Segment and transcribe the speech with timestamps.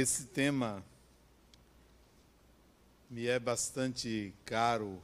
[0.00, 0.82] Esse tema
[3.10, 4.98] me é bastante caro,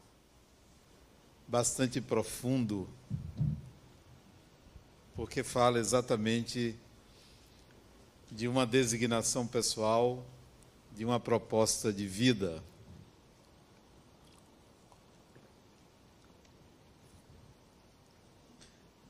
[1.46, 2.88] bastante profundo,
[5.14, 6.74] porque fala exatamente
[8.32, 10.24] de uma designação pessoal,
[10.96, 12.64] de uma proposta de vida.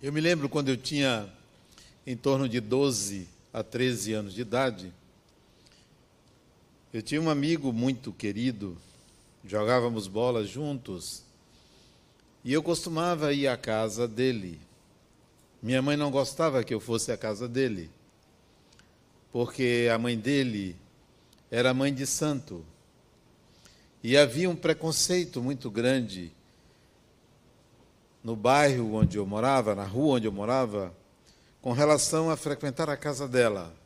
[0.03, 1.33] Eu me lembro quando eu tinha
[2.05, 4.93] em torno de 12 a 13 anos de idade,
[6.97, 8.75] eu tinha um amigo muito querido,
[9.45, 11.25] jogávamos bola juntos,
[12.43, 14.59] e eu costumava ir à casa dele.
[15.63, 17.91] Minha mãe não gostava que eu fosse à casa dele,
[19.31, 20.75] porque a mãe dele
[21.51, 22.65] era mãe de santo.
[24.03, 26.33] E havia um preconceito muito grande
[28.25, 30.95] no bairro onde eu morava, na rua onde eu morava,
[31.61, 33.77] com relação a frequentar a casa dela.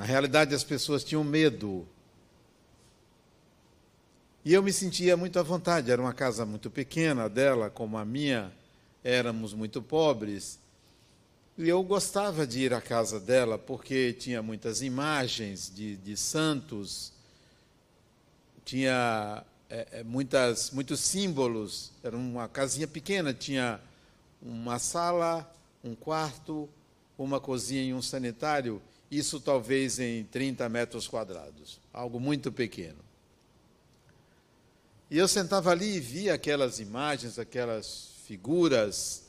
[0.00, 1.86] Na realidade, as pessoas tinham medo.
[4.42, 5.90] E eu me sentia muito à vontade.
[5.90, 8.50] Era uma casa muito pequena dela, como a minha,
[9.04, 10.58] éramos muito pobres.
[11.58, 17.12] E eu gostava de ir à casa dela porque tinha muitas imagens de, de santos,
[18.64, 21.92] tinha é, é muitas, muitos símbolos.
[22.02, 23.78] Era uma casinha pequena, tinha
[24.40, 25.54] uma sala,
[25.84, 26.70] um quarto,
[27.18, 32.98] uma cozinha e um sanitário isso talvez em 30 metros quadrados, algo muito pequeno.
[35.10, 39.24] E eu sentava ali e via aquelas imagens, aquelas figuras,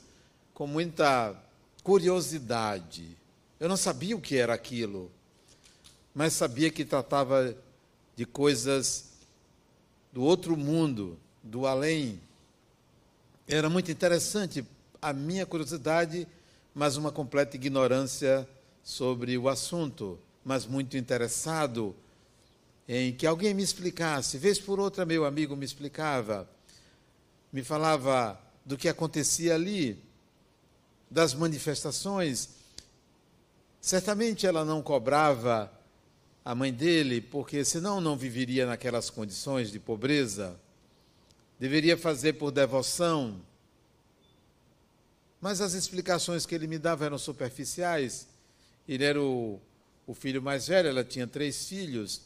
[0.54, 1.34] com muita
[1.82, 3.16] curiosidade.
[3.58, 5.10] Eu não sabia o que era aquilo,
[6.14, 7.56] mas sabia que tratava
[8.14, 9.06] de coisas
[10.12, 12.20] do outro mundo, do além.
[13.48, 14.64] Era muito interessante
[15.00, 16.28] a minha curiosidade,
[16.72, 18.48] mas uma completa ignorância
[18.82, 21.94] sobre o assunto, mas muito interessado
[22.88, 24.38] em que alguém me explicasse.
[24.38, 26.48] Vez por outra, meu amigo me explicava,
[27.52, 30.02] me falava do que acontecia ali,
[31.10, 32.50] das manifestações.
[33.80, 35.72] Certamente ela não cobrava
[36.44, 40.58] a mãe dele, porque senão não viveria naquelas condições de pobreza.
[41.58, 43.40] Deveria fazer por devoção.
[45.40, 48.31] Mas as explicações que ele me dava eram superficiais
[48.88, 49.60] ele era o,
[50.06, 52.22] o filho mais velho, ela tinha três filhos.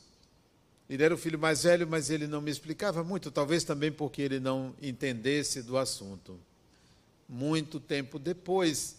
[0.88, 4.22] Ele era o filho mais velho, mas ele não me explicava muito, talvez também porque
[4.22, 6.38] ele não entendesse do assunto.
[7.28, 8.96] Muito tempo depois,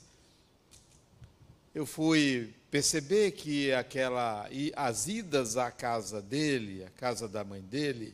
[1.74, 8.14] eu fui perceber que aquela as idas à casa dele, à casa da mãe dele,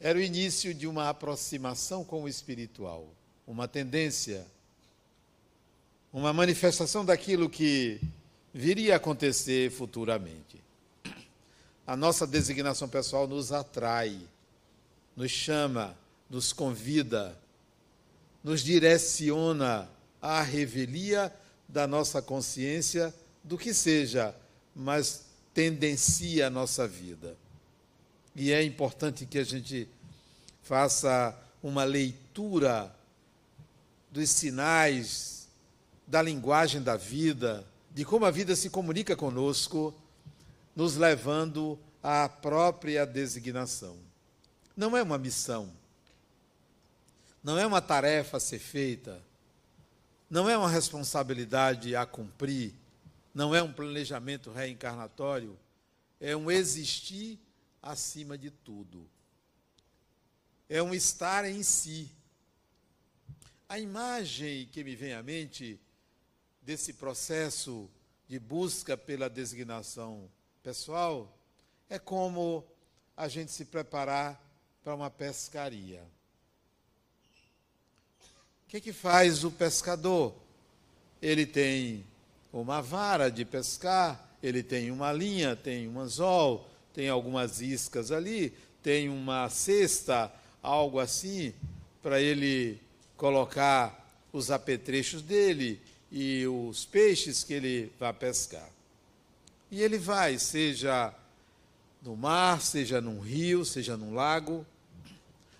[0.00, 3.06] era o início de uma aproximação com o espiritual,
[3.46, 4.44] uma tendência
[6.12, 8.00] uma manifestação daquilo que
[8.52, 10.60] viria a acontecer futuramente.
[11.86, 14.18] A nossa designação pessoal nos atrai,
[15.16, 15.96] nos chama,
[16.28, 17.36] nos convida,
[18.42, 19.88] nos direciona
[20.20, 21.32] à revelia
[21.68, 24.34] da nossa consciência do que seja,
[24.74, 27.36] mas tendencia a nossa vida.
[28.34, 29.88] E é importante que a gente
[30.62, 32.94] faça uma leitura
[34.10, 35.39] dos sinais
[36.10, 39.94] da linguagem da vida, de como a vida se comunica conosco,
[40.74, 43.96] nos levando à própria designação.
[44.76, 45.72] Não é uma missão,
[47.44, 49.22] não é uma tarefa a ser feita,
[50.28, 52.74] não é uma responsabilidade a cumprir,
[53.32, 55.56] não é um planejamento reencarnatório,
[56.20, 57.38] é um existir
[57.80, 59.08] acima de tudo.
[60.68, 62.10] É um estar em si.
[63.68, 65.78] A imagem que me vem à mente
[66.70, 67.90] desse processo
[68.28, 70.30] de busca pela designação
[70.62, 71.36] pessoal
[71.88, 72.64] é como
[73.16, 74.40] a gente se preparar
[74.84, 76.00] para uma pescaria.
[78.64, 80.32] O que, é que faz o pescador?
[81.20, 82.06] Ele tem
[82.52, 88.56] uma vara de pescar, ele tem uma linha, tem um anzol, tem algumas iscas ali,
[88.80, 91.52] tem uma cesta, algo assim,
[92.00, 92.80] para ele
[93.16, 98.68] colocar os apetrechos dele, e os peixes que ele vai pescar.
[99.70, 101.14] E ele vai, seja
[102.02, 104.66] no mar, seja num rio, seja num lago.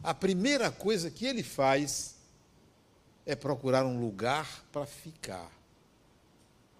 [0.02, 2.17] A primeira coisa que ele faz
[3.25, 5.50] é procurar um lugar para ficar.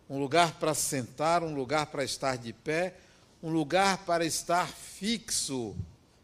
[0.09, 2.97] Um lugar para sentar, um lugar para estar de pé,
[3.43, 5.77] um lugar para estar fixo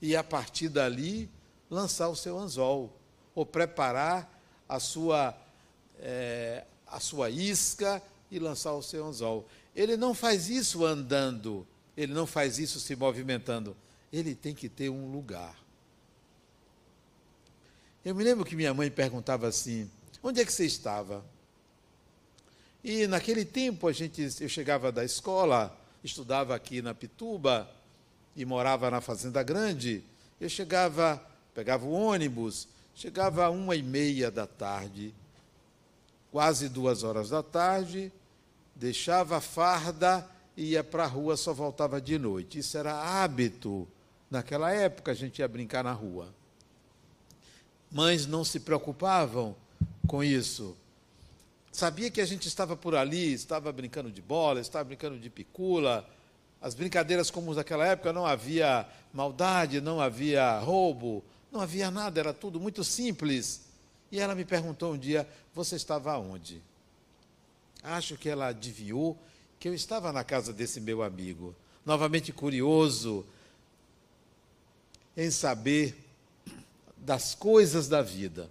[0.02, 1.30] e a partir dali
[1.70, 2.92] lançar o seu anzol
[3.34, 4.28] ou preparar
[4.68, 5.36] a sua
[6.00, 9.48] é, a sua isca e lançar o seu anzol.
[9.74, 11.66] ele não faz isso andando,
[11.96, 13.76] ele não faz isso se movimentando.
[14.12, 15.56] Ele tem que ter um lugar.
[18.04, 19.90] Eu me lembro que minha mãe perguntava assim:
[20.22, 21.24] onde é que você estava?
[22.84, 27.68] E naquele tempo a gente, eu chegava da escola, estudava aqui na Pituba
[28.36, 30.04] e morava na Fazenda Grande.
[30.40, 31.20] Eu chegava,
[31.52, 35.12] pegava o ônibus, chegava uma e meia da tarde,
[36.36, 38.12] quase duas horas da tarde,
[38.74, 42.58] deixava a farda e ia para a rua, só voltava de noite.
[42.58, 43.88] Isso era hábito.
[44.30, 46.28] Naquela época a gente ia brincar na rua.
[47.90, 49.56] Mães não se preocupavam
[50.06, 50.76] com isso.
[51.72, 56.06] Sabia que a gente estava por ali, estava brincando de bola, estava brincando de picula.
[56.60, 62.34] As brincadeiras comuns daquela época não havia maldade, não havia roubo, não havia nada, era
[62.34, 63.65] tudo muito simples.
[64.10, 66.62] E ela me perguntou um dia: Você estava onde?
[67.82, 69.16] Acho que ela adivinhou
[69.58, 71.54] que eu estava na casa desse meu amigo.
[71.84, 73.24] Novamente curioso
[75.16, 75.96] em saber
[76.96, 78.50] das coisas da vida.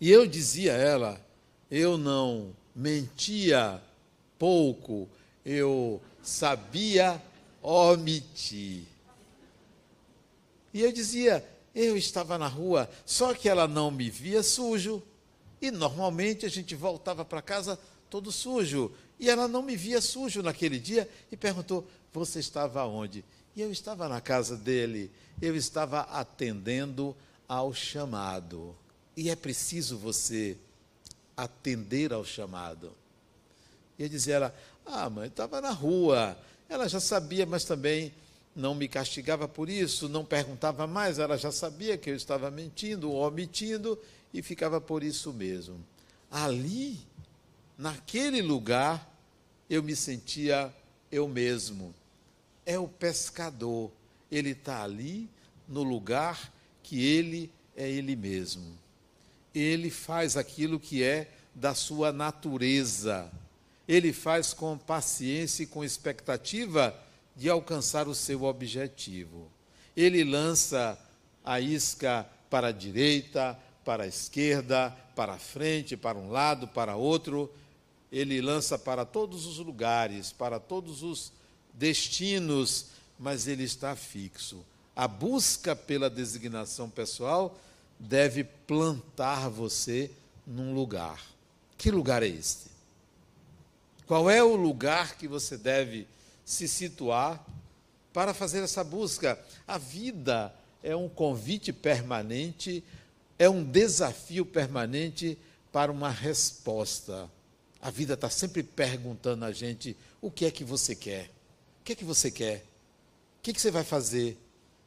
[0.00, 1.26] E eu dizia a ela:
[1.70, 3.80] eu não mentia
[4.38, 5.08] pouco,
[5.44, 7.20] eu sabia
[7.62, 8.84] omitir.
[10.72, 11.44] E eu dizia:
[11.76, 15.02] eu estava na rua, só que ela não me via sujo.
[15.60, 17.78] E normalmente a gente voltava para casa
[18.08, 18.90] todo sujo.
[19.20, 23.22] E ela não me via sujo naquele dia e perguntou: Você estava onde?
[23.54, 27.14] E eu estava na casa dele, eu estava atendendo
[27.46, 28.74] ao chamado.
[29.14, 30.56] E é preciso você
[31.36, 32.90] atender ao chamado.
[33.98, 34.54] E eu dizia ela:
[34.86, 36.38] Ah, mãe, estava na rua.
[36.70, 38.14] Ela já sabia, mas também
[38.56, 43.12] não me castigava por isso, não perguntava mais, ela já sabia que eu estava mentindo
[43.12, 43.98] ou omitindo
[44.32, 45.78] e ficava por isso mesmo.
[46.30, 46.98] Ali,
[47.76, 49.14] naquele lugar,
[49.68, 50.74] eu me sentia
[51.12, 51.94] eu mesmo.
[52.64, 53.92] É o pescador,
[54.32, 55.28] ele está ali
[55.68, 56.50] no lugar
[56.82, 58.78] que ele é ele mesmo.
[59.54, 63.30] Ele faz aquilo que é da sua natureza.
[63.86, 66.98] Ele faz com paciência e com expectativa
[67.36, 69.50] de alcançar o seu objetivo.
[69.94, 70.98] Ele lança
[71.44, 76.96] a isca para a direita, para a esquerda, para a frente, para um lado, para
[76.96, 77.52] outro.
[78.10, 81.32] Ele lança para todos os lugares, para todos os
[81.72, 82.86] destinos,
[83.18, 84.64] mas ele está fixo.
[84.94, 87.58] A busca pela designação pessoal
[87.98, 90.10] deve plantar você
[90.46, 91.22] num lugar.
[91.76, 92.70] Que lugar é este?
[94.06, 96.06] Qual é o lugar que você deve
[96.46, 97.44] se situar
[98.12, 99.38] para fazer essa busca.
[99.66, 102.84] A vida é um convite permanente,
[103.36, 105.36] é um desafio permanente
[105.72, 107.28] para uma resposta.
[107.82, 111.30] A vida está sempre perguntando a gente: o que é que você quer?
[111.80, 112.64] O que é que você quer?
[113.38, 114.38] O que, é que você vai fazer?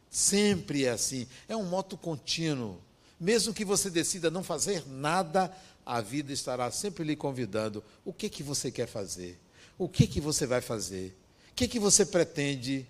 [0.10, 1.28] Sempre é assim.
[1.48, 2.82] É um moto contínuo.
[3.20, 5.54] Mesmo que você decida não fazer nada,
[5.86, 7.84] a vida estará sempre lhe convidando.
[8.04, 9.40] O que é que você quer fazer?
[9.78, 11.16] O que é que você vai fazer?
[11.60, 12.88] Que, que você pretende?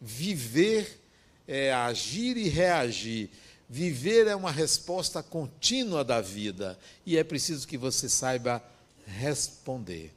[0.00, 1.00] Viver
[1.46, 3.30] é agir e reagir.
[3.68, 6.76] Viver é uma resposta contínua da vida
[7.06, 8.60] e é preciso que você saiba
[9.06, 10.12] responder.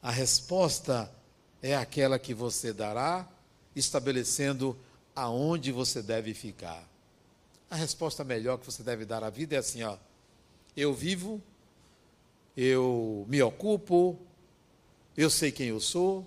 [0.00, 1.12] A resposta
[1.60, 3.28] é aquela que você dará,
[3.74, 4.78] estabelecendo
[5.12, 6.88] aonde você deve ficar.
[7.68, 9.96] A resposta melhor que você deve dar à vida é assim, ó:
[10.76, 11.42] eu vivo,
[12.56, 14.16] eu me ocupo,
[15.16, 16.26] eu sei quem eu sou,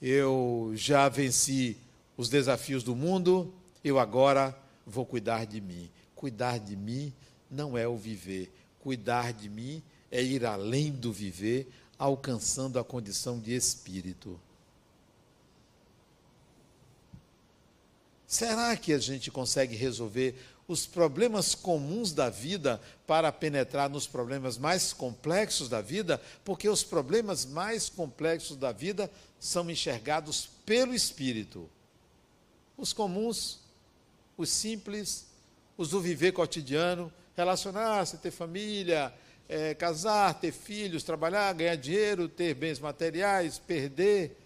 [0.00, 1.76] eu já venci
[2.16, 3.52] os desafios do mundo,
[3.84, 4.56] eu agora
[4.86, 5.90] vou cuidar de mim.
[6.14, 7.12] Cuidar de mim
[7.50, 11.68] não é o viver, cuidar de mim é ir além do viver,
[11.98, 14.38] alcançando a condição de espírito.
[18.26, 20.34] Será que a gente consegue resolver
[20.72, 26.82] os problemas comuns da vida para penetrar nos problemas mais complexos da vida, porque os
[26.82, 31.68] problemas mais complexos da vida são enxergados pelo espírito.
[32.76, 33.60] Os comuns,
[34.36, 35.26] os simples,
[35.76, 39.12] os do viver cotidiano, relacionar-se, ter família,
[39.48, 44.38] é, casar, ter filhos, trabalhar, ganhar dinheiro, ter bens materiais, perder.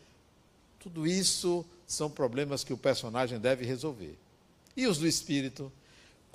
[0.80, 4.18] Tudo isso são problemas que o personagem deve resolver.
[4.76, 5.72] E os do espírito?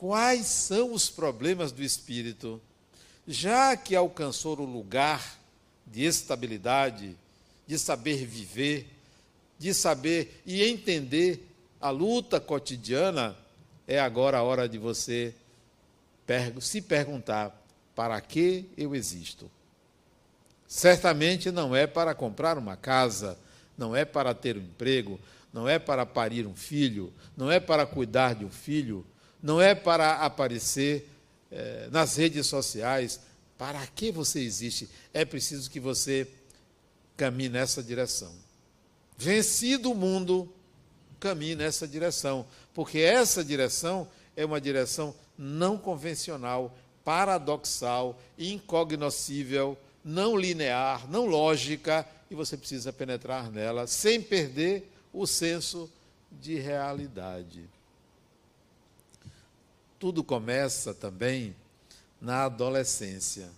[0.02, 2.60] Quais são os problemas do espírito,
[3.28, 5.40] já que alcançou o lugar
[5.86, 7.16] de estabilidade,
[7.68, 8.88] de saber viver,
[9.60, 11.48] de saber e entender
[11.80, 13.38] a luta cotidiana,
[13.88, 15.36] é agora a hora de você
[16.60, 17.56] se perguntar:
[17.94, 19.52] para que eu existo?
[20.68, 23.38] Certamente não é para comprar uma casa,
[23.78, 25.20] não é para ter um emprego,
[25.54, 29.06] não é para parir um filho, não é para cuidar de um filho,
[29.42, 31.10] não é para aparecer
[31.52, 33.20] eh, nas redes sociais.
[33.58, 34.90] Para que você existe?
[35.14, 36.28] É preciso que você
[37.16, 38.34] caminhe nessa direção.
[39.18, 40.52] Vencido o mundo,
[41.20, 51.08] caminhe nessa direção, porque essa direção é uma direção não convencional, paradoxal, incognoscível, não linear,
[51.10, 55.92] não lógica, e você precisa penetrar nela sem perder o senso
[56.32, 57.70] de realidade.
[60.02, 61.56] Tudo começa também
[62.20, 63.52] na adolescência.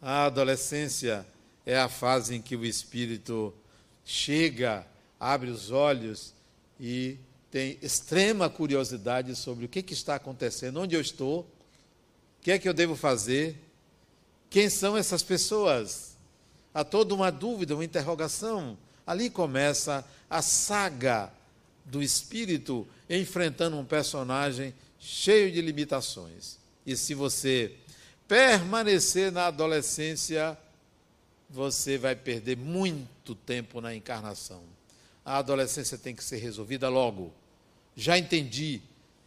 [0.00, 1.26] A adolescência
[1.66, 3.52] é a fase em que o espírito
[4.02, 4.86] chega,
[5.20, 6.32] abre os olhos
[6.80, 7.18] e
[7.50, 11.46] tem extrema curiosidade sobre o que, que está acontecendo, onde eu estou, o
[12.40, 13.62] que é que eu devo fazer,
[14.48, 16.16] quem são essas pessoas.
[16.72, 18.78] Há toda uma dúvida, uma interrogação.
[19.06, 21.30] Ali começa a saga
[21.90, 26.58] do espírito enfrentando um personagem cheio de limitações.
[26.86, 27.74] E se você
[28.26, 30.56] permanecer na adolescência,
[31.48, 34.62] você vai perder muito tempo na encarnação.
[35.24, 37.32] A adolescência tem que ser resolvida logo.
[37.96, 38.80] Já entendi.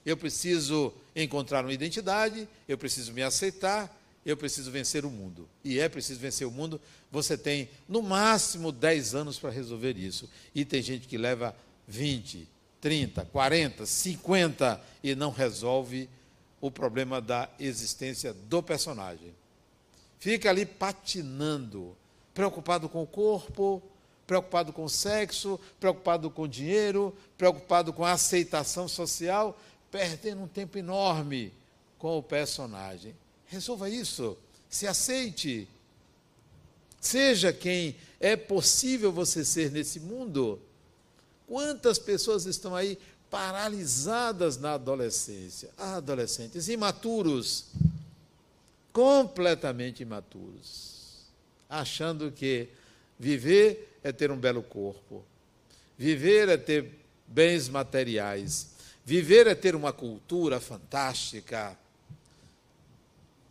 [0.06, 5.48] Eu preciso encontrar uma identidade, eu preciso me aceitar, eu preciso vencer o mundo.
[5.64, 6.80] E é preciso vencer o mundo.
[7.12, 10.30] Você tem, no máximo, 10 anos para resolver isso.
[10.54, 11.56] E tem gente que leva
[11.92, 12.48] 20,
[12.80, 16.10] 30, 40, 50 e não resolve
[16.62, 19.34] o problema da existência do personagem.
[20.20, 21.96] Fica ali patinando,
[22.34, 23.82] preocupado com o corpo,
[24.26, 29.60] preocupado com o sexo, preocupado com o dinheiro, preocupado com a aceitação social,
[29.92, 31.52] perdendo um tempo enorme
[31.98, 33.14] com o personagem.
[33.48, 34.38] Resolva isso.
[34.70, 35.68] Se aceite.
[37.02, 40.62] Seja quem é possível você ser nesse mundo.
[41.52, 42.98] Quantas pessoas estão aí
[43.30, 45.70] paralisadas na adolescência?
[45.78, 47.66] Adolescentes imaturos,
[48.94, 51.26] completamente imaturos,
[51.70, 52.70] achando que
[53.20, 55.26] viver é ter um belo corpo,
[55.98, 56.90] viver é ter
[57.28, 58.68] bens materiais,
[59.04, 61.78] viver é ter uma cultura fantástica,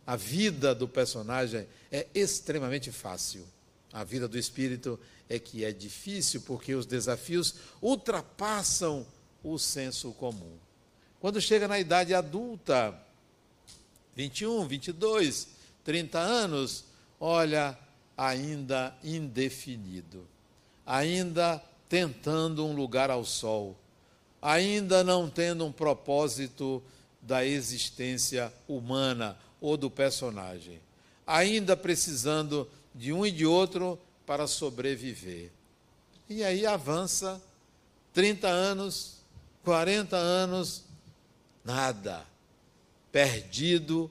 [0.07, 3.45] a vida do personagem é extremamente fácil.
[3.93, 4.97] A vida do espírito
[5.31, 9.07] é que é difícil, porque os desafios ultrapassam
[9.41, 10.57] o senso comum.
[11.21, 12.93] Quando chega na idade adulta,
[14.13, 15.47] 21, 22,
[15.85, 16.83] 30 anos,
[17.17, 17.79] olha,
[18.17, 20.27] ainda indefinido,
[20.85, 23.77] ainda tentando um lugar ao sol,
[24.41, 26.83] ainda não tendo um propósito
[27.21, 30.81] da existência humana ou do personagem,
[31.25, 33.97] ainda precisando de um e de outro
[34.31, 35.51] para sobreviver.
[36.29, 37.41] E aí avança
[38.13, 39.17] 30 anos,
[39.61, 40.85] 40 anos,
[41.65, 42.25] nada,
[43.11, 44.09] perdido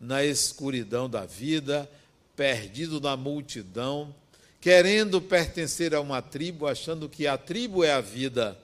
[0.00, 1.86] na escuridão da vida,
[2.34, 4.14] perdido na multidão,
[4.62, 8.58] querendo pertencer a uma tribo, achando que a tribo é a vida.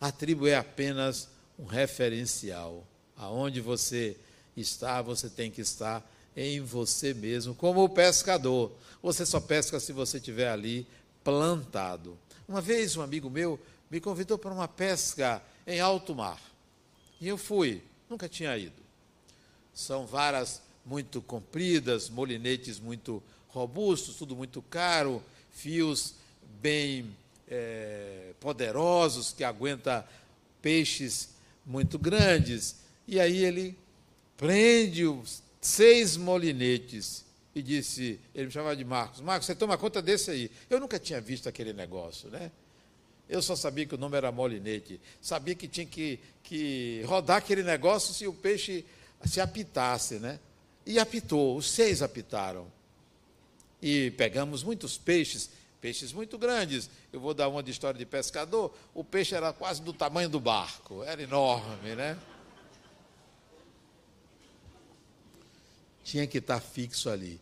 [0.00, 2.84] A tribo é apenas um referencial,
[3.16, 4.16] aonde você
[4.56, 6.04] está, você tem que estar
[6.36, 8.72] em você mesmo, como o pescador.
[9.08, 10.86] Você só pesca se você estiver ali
[11.24, 12.18] plantado.
[12.46, 13.58] Uma vez um amigo meu
[13.90, 16.38] me convidou para uma pesca em alto mar.
[17.18, 18.82] E eu fui, nunca tinha ido.
[19.72, 25.22] São varas muito compridas, molinetes muito robustos, tudo muito caro,
[25.52, 26.16] fios
[26.60, 27.16] bem
[27.48, 30.06] é, poderosos que aguenta
[30.60, 31.30] peixes
[31.64, 32.76] muito grandes.
[33.06, 33.74] E aí ele
[34.36, 37.26] prende os seis molinetes
[37.58, 40.50] e disse, ele me chamava de Marcos, Marcos, você toma conta desse aí.
[40.70, 42.52] Eu nunca tinha visto aquele negócio, né?
[43.28, 45.00] Eu só sabia que o nome era molinete.
[45.20, 48.84] Sabia que tinha que, que rodar aquele negócio se o peixe
[49.24, 50.38] se apitasse, né?
[50.86, 52.70] E apitou, os seis apitaram.
[53.82, 55.50] E pegamos muitos peixes,
[55.80, 56.88] peixes muito grandes.
[57.12, 58.72] Eu vou dar uma de história de pescador.
[58.94, 62.16] O peixe era quase do tamanho do barco, era enorme, né?
[66.08, 67.38] tinha que estar fixo ali.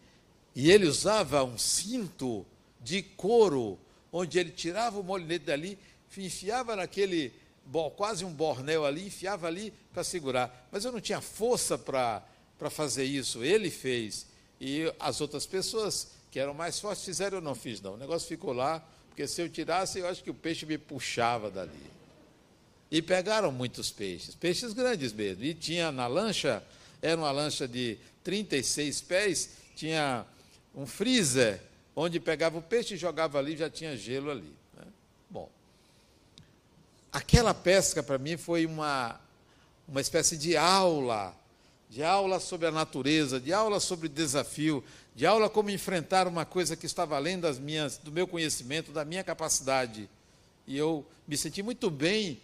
[0.57, 2.47] E ele usava um cinto
[2.81, 3.79] de couro,
[4.11, 5.79] onde ele tirava o molinete dali,
[6.17, 7.31] enfiava naquele,
[7.95, 10.67] quase um bornel ali, enfiava ali para segurar.
[10.73, 12.23] Mas eu não tinha força para
[12.71, 13.45] fazer isso.
[13.45, 14.27] Ele fez.
[14.59, 17.93] E as outras pessoas que eram mais fortes fizeram, eu não fiz não.
[17.93, 21.51] O negócio ficou lá, porque se eu tirasse, eu acho que o peixe me puxava
[21.51, 21.97] dali.
[22.91, 25.45] E pegaram muitos peixes, peixes grandes mesmo.
[25.45, 26.63] E tinha na lancha,
[27.03, 30.25] era uma lancha de 36 pés, tinha
[30.77, 31.59] um freezer,
[31.95, 34.55] onde pegava o peixe e jogava ali, já tinha gelo ali.
[34.77, 34.85] Né?
[35.31, 35.49] Bom,
[37.11, 39.19] aquela pesca para mim foi uma,
[39.89, 41.35] uma espécie de aula,
[41.89, 46.77] de aula sobre a natureza, de aula sobre desafio, de aula como enfrentar uma coisa
[46.77, 50.11] que estava além das minhas, do meu conhecimento, da minha capacidade.
[50.67, 52.39] E eu me senti muito bem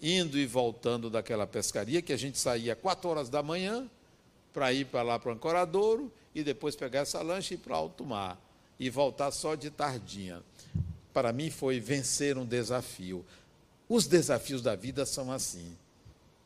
[0.00, 3.86] indo e voltando daquela pescaria, que a gente saía quatro horas da manhã
[4.54, 7.72] para ir para lá para o Ancoradouro e depois pegar essa lancha e ir para
[7.72, 8.38] o alto mar
[8.78, 10.42] e voltar só de tardinha.
[11.10, 13.24] Para mim foi vencer um desafio.
[13.88, 15.74] Os desafios da vida são assim.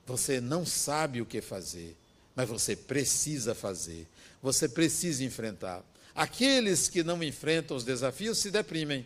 [0.06, 1.96] Você não sabe o que fazer,
[2.36, 4.06] mas você precisa fazer.
[4.40, 5.82] Você precisa enfrentar.
[6.14, 9.04] Aqueles que não enfrentam os desafios se deprimem,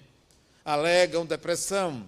[0.62, 2.04] alegam depressão,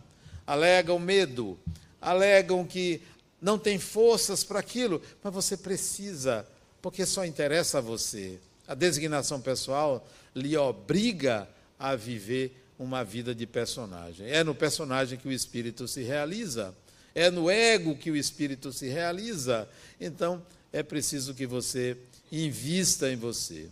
[0.47, 1.59] alegam medo,
[1.99, 3.01] alegam que
[3.41, 6.47] não tem forças para aquilo, mas você precisa,
[6.83, 8.39] porque só interessa a você.
[8.67, 10.05] A designação pessoal
[10.35, 14.29] lhe obriga a viver uma vida de personagem.
[14.29, 16.75] É no personagem que o espírito se realiza,
[17.15, 19.69] é no ego que o espírito se realiza.
[20.01, 20.43] Então,
[20.73, 21.99] é preciso que você
[22.31, 23.69] invista em você.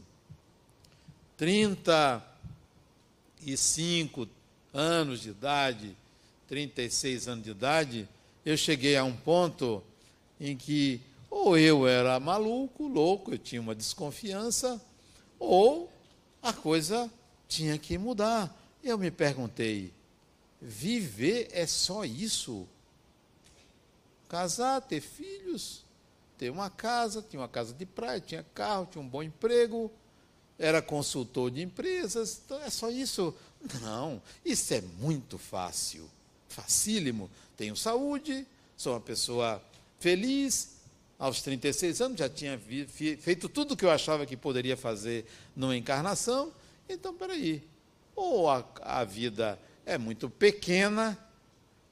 [1.36, 4.26] 35
[4.72, 5.96] anos de idade,
[6.48, 8.08] 36 anos de idade,
[8.46, 9.82] eu cheguei a um ponto
[10.40, 11.02] em que
[11.34, 14.80] ou eu era maluco, louco, eu tinha uma desconfiança,
[15.36, 15.92] ou
[16.40, 17.10] a coisa
[17.48, 18.56] tinha que mudar.
[18.84, 19.92] Eu me perguntei:
[20.62, 22.68] viver é só isso?
[24.28, 25.84] Casar, ter filhos,
[26.38, 29.90] ter uma casa, tinha uma casa de praia, tinha carro, tinha um bom emprego,
[30.56, 33.34] era consultor de empresas, então é só isso?
[33.82, 36.08] Não, isso é muito fácil,
[36.48, 37.28] facílimo.
[37.56, 39.60] Tenho saúde, sou uma pessoa
[39.98, 40.73] feliz.
[41.24, 42.60] Aos 36 anos já tinha
[43.18, 45.24] feito tudo o que eu achava que poderia fazer
[45.56, 46.52] numa encarnação.
[46.86, 47.66] Então, peraí,
[48.14, 51.18] ou a, a vida é muito pequena,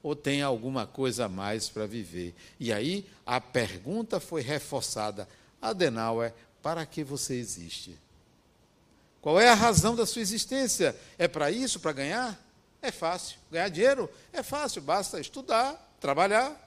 [0.03, 2.35] ou tem alguma coisa a mais para viver.
[2.59, 5.27] E aí a pergunta foi reforçada:
[5.59, 7.97] Adenauer, para que você existe?
[9.19, 10.95] Qual é a razão da sua existência?
[11.17, 12.39] É para isso, para ganhar?
[12.83, 13.39] É fácil.
[13.51, 14.07] Ganhar dinheiro?
[14.31, 16.62] É fácil, basta estudar, trabalhar,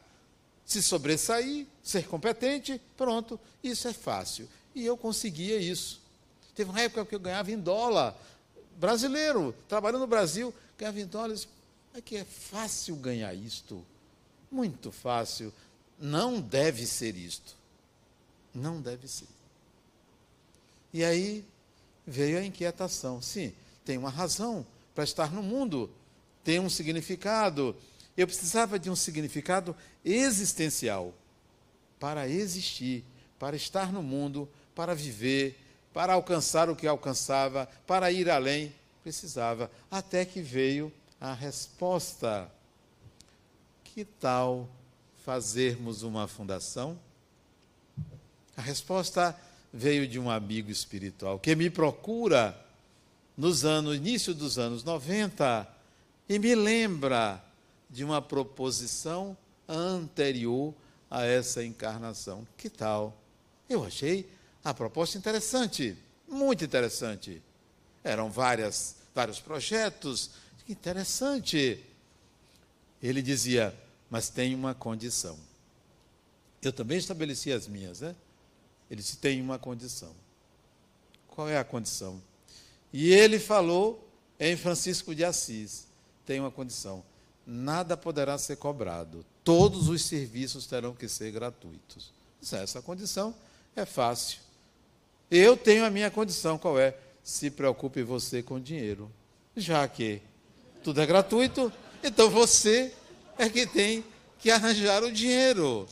[0.66, 3.40] se sobressair, ser competente, pronto.
[3.62, 4.48] Isso é fácil.
[4.74, 6.00] E eu conseguia isso.
[6.55, 8.14] Teve uma época que eu ganhava em dólar.
[8.76, 11.48] Brasileiro, trabalhando no Brasil, ganhava em dólares.
[11.94, 13.83] É que é fácil ganhar isto.
[14.50, 15.52] Muito fácil.
[15.98, 17.55] Não deve ser isto.
[18.55, 19.29] Não deve ser.
[20.92, 21.44] E aí
[22.07, 23.22] veio a inquietação.
[23.22, 25.90] Sim, tem uma razão para estar no mundo
[26.46, 27.74] tem um significado.
[28.16, 31.12] Eu precisava de um significado existencial
[32.00, 33.05] para existir,
[33.38, 35.59] para estar no mundo, para viver,
[35.92, 38.72] para alcançar o que alcançava, para ir além.
[39.02, 39.70] Precisava.
[39.90, 42.50] Até que veio a resposta.
[43.85, 44.68] Que tal
[45.24, 46.98] fazermos uma fundação?
[48.57, 49.38] A resposta
[49.72, 52.59] veio de um amigo espiritual que me procura
[53.37, 55.68] nos anos, início dos anos 90
[56.29, 57.42] e me lembra
[57.88, 59.37] de uma proposição
[59.68, 60.75] anterior
[61.11, 62.46] a essa encarnação.
[62.57, 63.16] Que tal?
[63.68, 64.29] Eu achei
[64.64, 65.96] a proposta interessante,
[66.29, 67.42] muito interessante.
[68.03, 70.31] Eram várias, vários projetos,
[70.68, 71.83] interessante.
[73.03, 73.75] Ele dizia,
[74.11, 75.38] mas tem uma condição.
[76.62, 78.14] Eu também estabeleci as minhas, né?
[78.90, 80.14] Ele disse, tem uma condição.
[81.29, 82.20] Qual é a condição?
[82.92, 85.87] E ele falou em Francisco de Assis
[86.27, 87.05] tem uma condição:
[87.46, 92.12] nada poderá ser cobrado, todos os serviços terão que ser gratuitos.
[92.52, 93.35] Essa condição
[93.74, 94.40] é fácil.
[95.30, 96.96] Eu tenho a minha condição, qual é?
[97.22, 99.11] Se preocupe você com dinheiro.
[99.56, 100.20] Já que
[100.82, 102.92] tudo é gratuito, então você
[103.38, 104.04] é que tem
[104.38, 105.88] que arranjar o dinheiro.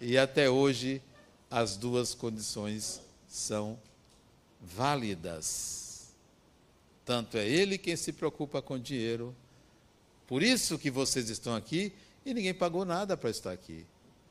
[0.00, 1.02] E até hoje
[1.50, 3.78] as duas condições são
[4.60, 6.08] válidas.
[7.04, 9.34] Tanto é ele quem se preocupa com dinheiro.
[10.30, 11.92] Por isso que vocês estão aqui
[12.24, 13.84] e ninguém pagou nada para estar aqui.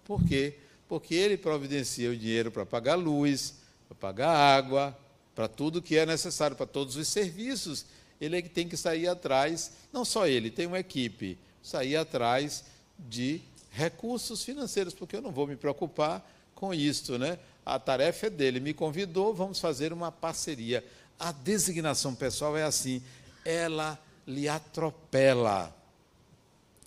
[0.03, 0.55] Por quê?
[0.87, 3.53] Porque ele providencia o dinheiro para pagar luz,
[3.87, 4.97] para pagar água,
[5.35, 7.85] para tudo que é necessário, para todos os serviços.
[8.19, 12.63] Ele é que tem que sair atrás, não só ele, tem uma equipe, sair atrás
[12.97, 17.37] de recursos financeiros, porque eu não vou me preocupar com isto, né?
[17.63, 20.83] A tarefa é dele, me convidou, vamos fazer uma parceria
[21.19, 23.03] a designação pessoal é assim,
[23.43, 25.75] ela lhe atropela.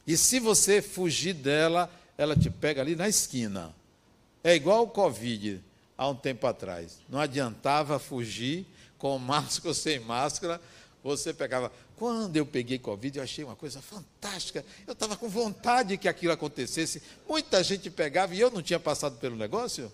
[0.07, 3.75] E se você fugir dela, ela te pega ali na esquina.
[4.43, 5.63] É igual o Covid
[5.97, 6.99] há um tempo atrás.
[7.09, 8.67] Não adiantava fugir,
[8.99, 10.61] com máscara ou sem máscara,
[11.03, 11.73] você pegava.
[11.97, 14.65] Quando eu peguei Covid, eu achei uma coisa fantástica.
[14.87, 17.01] Eu estava com vontade que aquilo acontecesse.
[17.29, 19.93] Muita gente pegava e eu não tinha passado pelo negócio.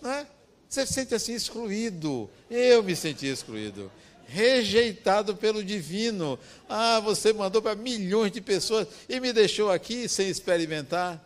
[0.00, 0.26] Não é?
[0.68, 2.30] Você se sente assim excluído.
[2.48, 3.90] Eu me senti excluído.
[4.32, 6.38] Rejeitado pelo divino.
[6.68, 11.20] Ah, você mandou para milhões de pessoas e me deixou aqui sem experimentar.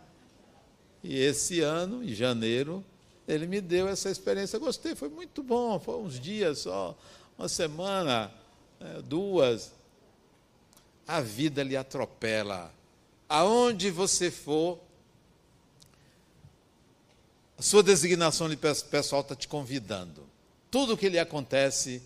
[1.03, 2.83] E esse ano, em janeiro,
[3.27, 4.57] ele me deu essa experiência.
[4.57, 5.79] Gostei, foi muito bom.
[5.79, 6.97] Foi uns dias só,
[7.37, 8.31] uma semana,
[8.79, 9.71] é, duas.
[11.07, 12.73] A vida lhe atropela.
[13.29, 14.79] Aonde você for,
[17.55, 20.23] a sua designação de pessoal está te convidando.
[20.71, 22.01] Tudo que lhe acontece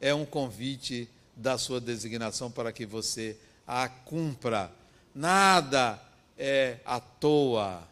[0.00, 4.72] é um convite da sua designação para que você a cumpra.
[5.14, 6.00] Nada
[6.36, 7.82] é à toa,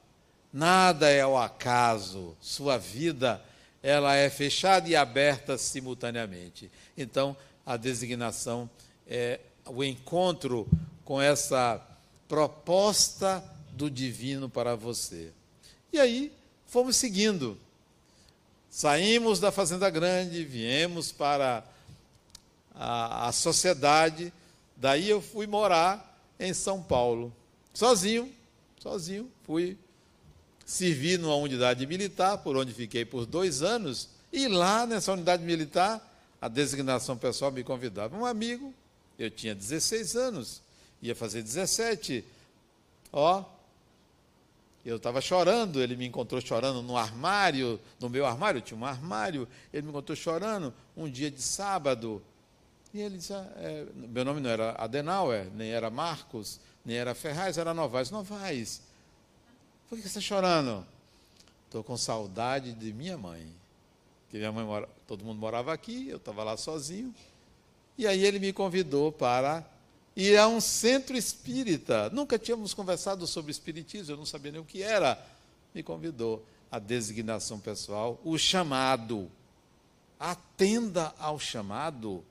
[0.52, 2.36] nada é ao acaso.
[2.40, 3.42] Sua vida
[3.82, 6.70] ela é fechada e aberta simultaneamente.
[6.96, 8.68] Então, a designação
[9.06, 10.66] é o encontro
[11.04, 11.80] com essa
[12.26, 15.30] proposta do divino para você.
[15.92, 16.32] E aí,
[16.66, 17.56] fomos seguindo.
[18.68, 21.64] Saímos da Fazenda Grande, viemos para
[22.76, 24.32] a, a sociedade,
[24.76, 27.32] daí eu fui morar em São Paulo,
[27.72, 28.32] sozinho,
[28.78, 29.78] sozinho, fui
[30.64, 36.02] servir numa unidade militar, por onde fiquei por dois anos, e lá nessa unidade militar,
[36.40, 38.16] a designação pessoal me convidava.
[38.16, 38.74] Um amigo,
[39.18, 40.60] eu tinha 16 anos,
[41.00, 42.24] ia fazer 17,
[43.12, 43.44] ó,
[44.84, 49.48] eu estava chorando, ele me encontrou chorando no armário, no meu armário, tinha um armário,
[49.72, 52.22] ele me encontrou chorando um dia de sábado.
[52.96, 57.14] E ele disse: ah, é, meu nome não era Adenauer, nem era Marcos, nem era
[57.14, 58.10] Ferraz, era Novaes.
[58.10, 58.80] Novaes,
[59.86, 60.86] por que você está chorando?
[61.66, 63.46] Estou com saudade de minha mãe.
[64.30, 67.14] Que minha mãe mora, todo mundo morava aqui, eu estava lá sozinho.
[67.98, 69.62] E aí ele me convidou para
[70.16, 72.08] e é um centro espírita.
[72.08, 75.22] Nunca tínhamos conversado sobre espiritismo, eu não sabia nem o que era.
[75.74, 79.30] Me convidou a designação pessoal, o chamado.
[80.18, 82.24] Atenda ao chamado.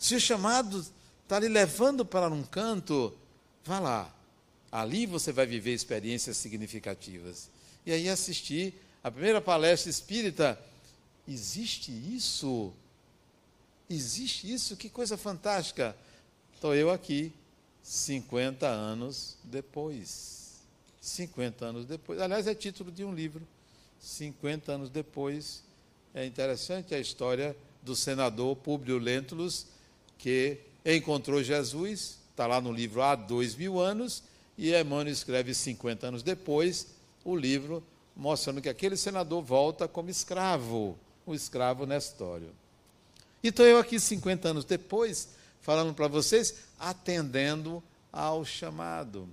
[0.00, 0.84] Se o chamado
[1.22, 3.14] está lhe levando para um canto,
[3.62, 4.14] vá lá.
[4.72, 7.50] Ali você vai viver experiências significativas.
[7.84, 10.58] E aí assisti a primeira palestra espírita.
[11.28, 12.72] Existe isso?
[13.90, 14.74] Existe isso?
[14.74, 15.94] Que coisa fantástica!
[16.54, 17.30] Estou eu aqui,
[17.82, 20.60] 50 anos depois.
[21.00, 22.20] 50 anos depois.
[22.20, 23.46] Aliás, é título de um livro.
[24.00, 25.62] 50 anos depois.
[26.14, 29.66] É interessante a história do senador Públio Lentulus,
[30.20, 34.22] que encontrou Jesus, está lá no livro há dois mil anos,
[34.56, 36.88] e Emmanuel escreve 50 anos depois
[37.24, 37.82] o livro
[38.14, 42.50] mostrando que aquele senador volta como escravo, o escravo Nestório.
[43.42, 45.30] Então eu aqui 50 anos depois,
[45.62, 49.26] falando para vocês, atendendo ao chamado.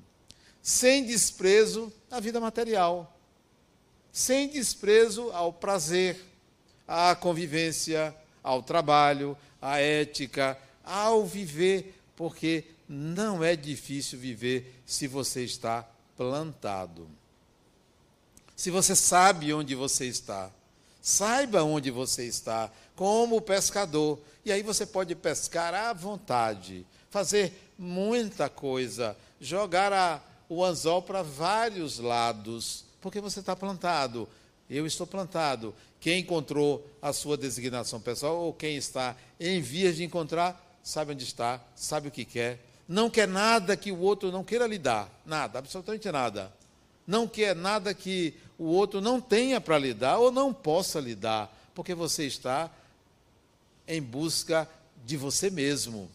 [0.62, 3.14] Sem desprezo à vida material.
[4.10, 6.18] Sem desprezo ao prazer,
[6.88, 15.44] à convivência, ao trabalho, à ética, ao viver, porque não é difícil viver se você
[15.44, 17.08] está plantado.
[18.56, 20.50] Se você sabe onde você está,
[21.02, 24.20] saiba onde você está, como pescador.
[24.44, 31.22] E aí você pode pescar à vontade, fazer muita coisa, jogar a, o anzol para
[31.22, 34.28] vários lados, porque você está plantado.
[34.70, 35.74] Eu estou plantado.
[36.00, 41.26] Quem encontrou a sua designação pessoal ou quem está em vias de encontrar, sabe onde
[41.26, 42.60] está, sabe o que quer.
[42.88, 45.12] Não quer nada que o outro não queira lhe dar.
[45.26, 46.50] Nada, absolutamente nada.
[47.06, 51.14] Não quer nada que o outro não tenha para lhe dar ou não possa lhe
[51.14, 52.72] dar, porque você está
[53.86, 54.68] em busca
[55.06, 56.10] de você mesmo.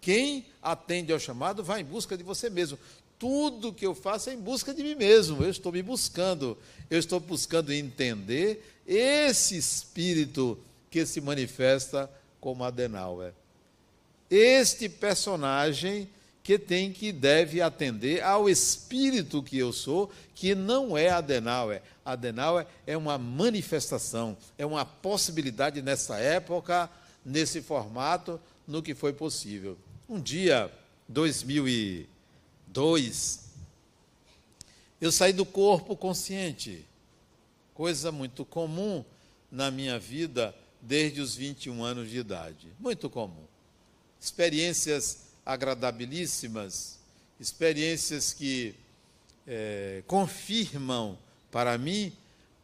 [0.00, 2.78] Quem atende ao chamado vai em busca de você mesmo.
[3.18, 5.42] Tudo que eu faço é em busca de mim mesmo.
[5.42, 6.56] Eu estou me buscando.
[6.88, 10.56] Eu estou buscando entender esse espírito
[10.88, 12.08] que se manifesta
[12.40, 13.32] como Adenauer.
[14.34, 16.08] Este personagem
[16.42, 21.82] que tem que deve atender ao espírito que eu sou, que não é Adenauer.
[22.02, 26.88] Adenauer é uma manifestação, é uma possibilidade nessa época
[27.22, 29.76] nesse formato no que foi possível.
[30.08, 30.72] Um dia,
[31.08, 33.40] 2002,
[34.98, 36.86] eu saí do corpo consciente,
[37.74, 39.04] coisa muito comum
[39.50, 42.68] na minha vida desde os 21 anos de idade.
[42.80, 43.51] Muito comum.
[44.22, 46.98] Experiências agradabilíssimas,
[47.40, 48.74] experiências que
[49.46, 51.18] é, confirmam
[51.50, 52.12] para mim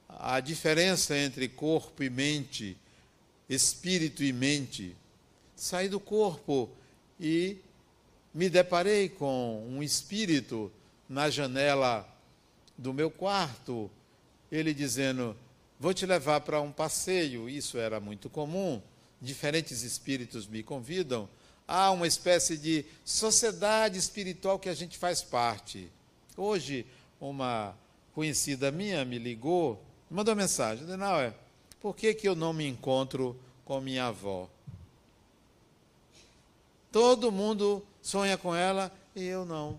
[0.09, 2.77] a diferença entre corpo e mente
[3.49, 4.95] espírito e mente,
[5.57, 6.71] saí do corpo
[7.19, 7.57] e
[8.35, 10.71] me deparei com um espírito
[11.09, 12.07] na janela
[12.77, 13.91] do meu quarto,
[14.53, 15.35] ele dizendo:
[15.81, 17.49] Vou te levar para um passeio.
[17.49, 18.83] Isso era muito comum.
[19.21, 21.29] Diferentes espíritos me convidam.
[21.71, 25.93] Há uma espécie de sociedade espiritual que a gente faz parte.
[26.35, 26.87] Hoje,
[27.21, 27.77] uma
[28.15, 29.79] conhecida minha me ligou,
[30.11, 31.35] mandou uma mensagem: Denauer,
[31.79, 34.49] por que, que eu não me encontro com minha avó?
[36.91, 39.79] Todo mundo sonha com ela e eu não.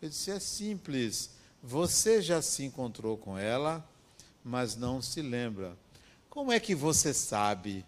[0.00, 1.30] Eu disse: é simples.
[1.62, 3.86] Você já se encontrou com ela,
[4.42, 5.76] mas não se lembra.
[6.30, 7.84] Como é que você sabe?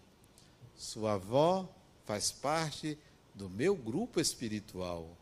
[0.77, 1.67] Sua avó
[2.09, 2.97] faz parte
[3.35, 5.15] do meu grupo espiritual.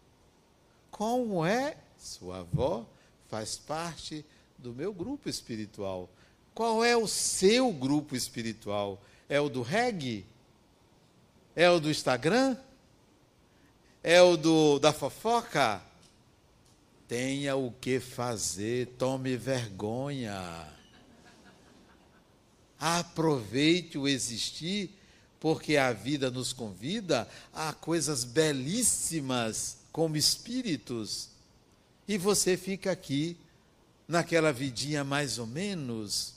[0.88, 1.76] Como é?
[1.98, 2.86] Sua avó
[3.28, 4.24] faz parte
[4.56, 6.08] do meu grupo espiritual.
[6.54, 9.02] Qual é o seu grupo espiritual?
[9.28, 10.24] É o do reggae?
[11.56, 12.56] É o do Instagram?
[14.00, 15.82] É o do da fofoca?
[17.08, 20.72] Tenha o que fazer, tome vergonha.
[22.78, 24.95] Aproveite o existir,
[25.46, 31.28] porque a vida nos convida a coisas belíssimas como espíritos.
[32.08, 33.36] E você fica aqui,
[34.08, 36.34] naquela vidinha mais ou menos,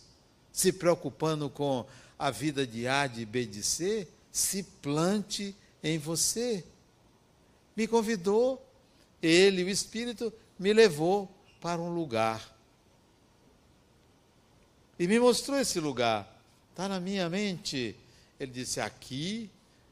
[0.53, 1.87] se preocupando com
[2.19, 6.63] a vida de A, de B, de C, se plante em você.
[7.75, 8.63] Me convidou,
[9.23, 11.27] ele, o Espírito, me levou
[11.59, 12.55] para um lugar.
[14.99, 16.31] E me mostrou esse lugar.
[16.69, 17.95] Está na minha mente.
[18.39, 19.49] Ele disse: aqui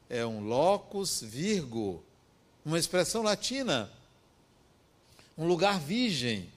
[0.08, 2.02] é um locus virgo,
[2.64, 3.90] uma expressão latina.
[5.36, 6.48] Um lugar virgem.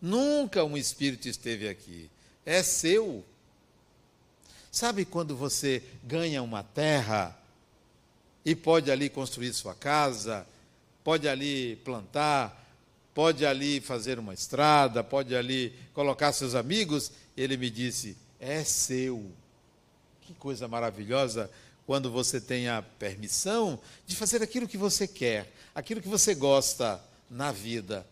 [0.00, 2.10] Nunca um espírito esteve aqui.
[2.44, 3.24] É seu.
[4.72, 7.38] Sabe quando você ganha uma terra
[8.44, 10.44] e pode ali construir sua casa,
[11.04, 12.60] pode ali plantar,
[13.14, 17.12] pode ali fazer uma estrada, pode ali colocar seus amigos.
[17.36, 19.24] Ele me disse: é seu.
[20.26, 21.50] Que coisa maravilhosa
[21.86, 27.00] quando você tem a permissão de fazer aquilo que você quer, aquilo que você gosta
[27.30, 28.06] na vida.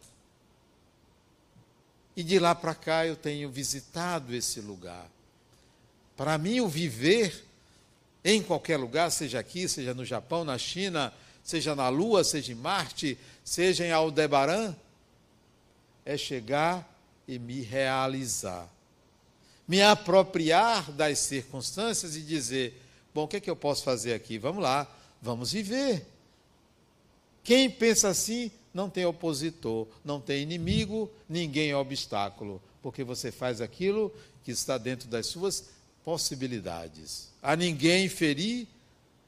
[2.15, 5.09] E de lá para cá eu tenho visitado esse lugar.
[6.17, 7.45] Para mim, o viver
[8.25, 12.55] em qualquer lugar, seja aqui, seja no Japão, na China, seja na Lua, seja em
[12.55, 14.77] Marte, seja em Aldebaran,
[16.05, 16.89] é chegar
[17.27, 18.69] e me realizar.
[19.73, 22.79] Me apropriar das circunstâncias e dizer:
[23.15, 24.37] bom, o que é que eu posso fazer aqui?
[24.37, 24.87] Vamos lá,
[25.23, 26.07] vamos viver.
[27.43, 33.63] Quem pensa assim não tem opositor, não tem inimigo, ninguém é obstáculo, porque você faz
[33.63, 34.13] aquilo
[34.45, 35.71] que está dentro das suas
[36.05, 37.31] possibilidades.
[37.43, 38.69] A ninguém ferir,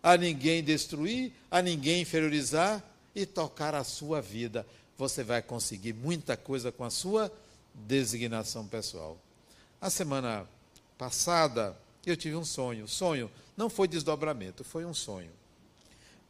[0.02, 4.66] a ninguém destruir, a ninguém inferiorizar e tocar a sua vida
[4.98, 7.32] você vai conseguir muita coisa com a sua
[7.74, 9.18] designação pessoal.
[9.84, 10.48] A semana
[10.96, 12.88] passada eu tive um sonho.
[12.88, 15.30] Sonho não foi desdobramento, foi um sonho.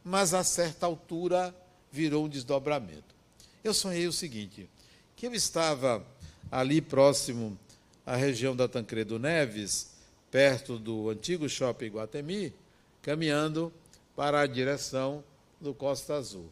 [0.03, 1.55] Mas a certa altura
[1.89, 3.15] virou um desdobramento.
[3.63, 4.69] Eu sonhei o seguinte:
[5.15, 6.05] que eu estava
[6.51, 7.57] ali próximo
[8.05, 9.91] à região da Tancredo Neves,
[10.29, 12.53] perto do antigo shopping Guatemi,
[13.01, 13.71] caminhando
[14.17, 15.23] para a direção
[15.61, 16.49] do Costa Azul.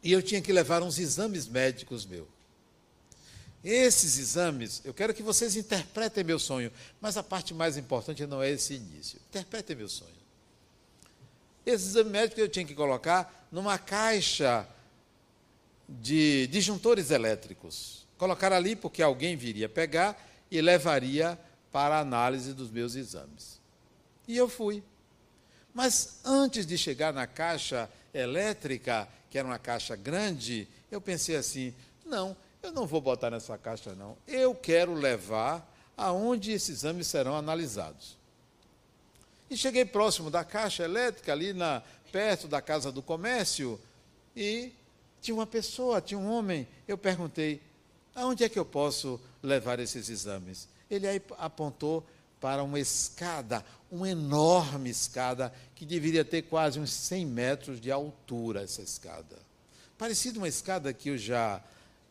[0.00, 2.31] E eu tinha que levar uns exames médicos meus.
[3.64, 8.42] Esses exames, eu quero que vocês interpretem meu sonho, mas a parte mais importante não
[8.42, 9.20] é esse início.
[9.28, 10.10] Interpretem meu sonho.
[11.64, 14.66] Esse exame médico eu tinha que colocar numa caixa
[15.88, 18.04] de disjuntores elétricos.
[18.18, 20.20] Colocar ali porque alguém viria pegar
[20.50, 21.38] e levaria
[21.70, 23.60] para a análise dos meus exames.
[24.26, 24.82] E eu fui.
[25.72, 31.74] Mas antes de chegar na caixa elétrica, que era uma caixa grande, eu pensei assim:
[32.04, 34.16] não, eu não vou botar nessa caixa, não.
[34.26, 38.16] Eu quero levar aonde esses exames serão analisados.
[39.50, 43.78] E cheguei próximo da caixa elétrica, ali na, perto da casa do comércio,
[44.36, 44.72] e
[45.20, 46.66] tinha uma pessoa, tinha um homem.
[46.86, 47.60] Eu perguntei:
[48.14, 50.68] aonde é que eu posso levar esses exames?
[50.90, 52.06] Ele aí apontou
[52.40, 58.62] para uma escada, uma enorme escada, que deveria ter quase uns 100 metros de altura,
[58.62, 59.38] essa escada.
[59.96, 61.62] Parecida uma escada que eu já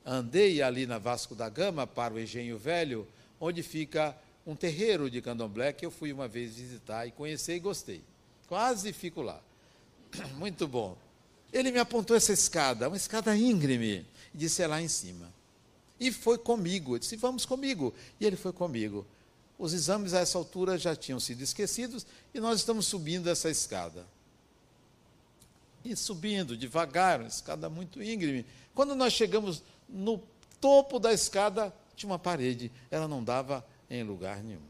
[0.05, 3.07] andei ali na Vasco da Gama, para o Engenho Velho,
[3.39, 7.59] onde fica um terreiro de candomblé que eu fui uma vez visitar e conhecer e
[7.59, 8.01] gostei.
[8.47, 9.41] Quase fico lá.
[10.37, 10.97] Muito bom.
[11.53, 15.31] Ele me apontou essa escada, uma escada íngreme, e disse: é lá em cima.
[15.99, 16.95] E foi comigo.
[16.95, 17.93] Eu disse: vamos comigo.
[18.19, 19.05] E ele foi comigo.
[19.57, 24.07] Os exames a essa altura já tinham sido esquecidos e nós estamos subindo essa escada.
[25.85, 28.45] E subindo devagar, uma escada muito íngreme.
[28.73, 29.61] Quando nós chegamos
[29.91, 30.21] no
[30.60, 34.62] topo da escada, tinha uma parede, ela não dava em lugar nenhum.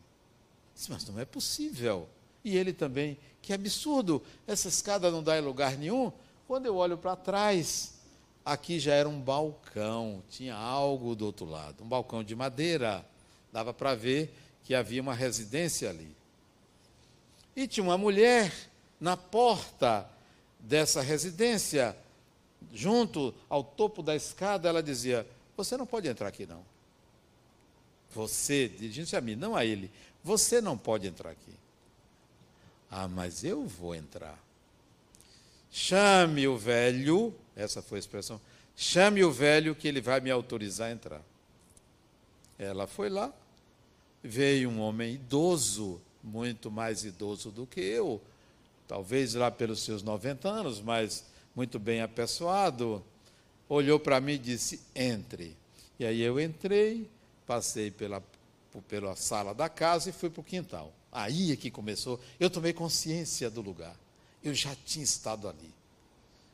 [0.74, 2.10] Disse, mas não é possível.
[2.44, 6.12] E ele também, que absurdo, essa escada não dá em lugar nenhum.
[6.48, 7.94] Quando eu olho para trás,
[8.44, 13.06] aqui já era um balcão, tinha algo do outro lado, um balcão de madeira.
[13.52, 16.16] Dava para ver que havia uma residência ali.
[17.56, 18.52] E tinha uma mulher
[19.00, 20.10] na porta
[20.60, 21.96] dessa residência,
[22.74, 25.26] junto ao topo da escada, ela dizia:
[25.58, 26.64] Você não pode entrar aqui, não.
[28.14, 29.90] Você, dirigindo-se a mim, não a ele,
[30.24, 31.54] você não pode entrar aqui.
[32.90, 34.38] Ah, mas eu vou entrar.
[35.72, 38.42] Chame o velho, essa foi a expressão,
[38.76, 41.22] chame o velho que ele vai me autorizar a entrar.
[42.60, 43.34] Ela foi lá,
[44.22, 48.22] veio um homem idoso, muito mais idoso do que eu,
[48.88, 51.24] talvez lá pelos seus 90 anos, mas
[51.56, 53.04] muito bem apessoado,
[53.68, 55.56] olhou para mim e disse: entre.
[56.00, 57.10] E aí eu entrei,
[57.46, 58.24] passei pela,
[58.88, 60.92] pela sala da casa e fui para o quintal.
[61.12, 63.96] Aí é que começou, eu tomei consciência do lugar.
[64.44, 65.74] Eu já tinha estado ali.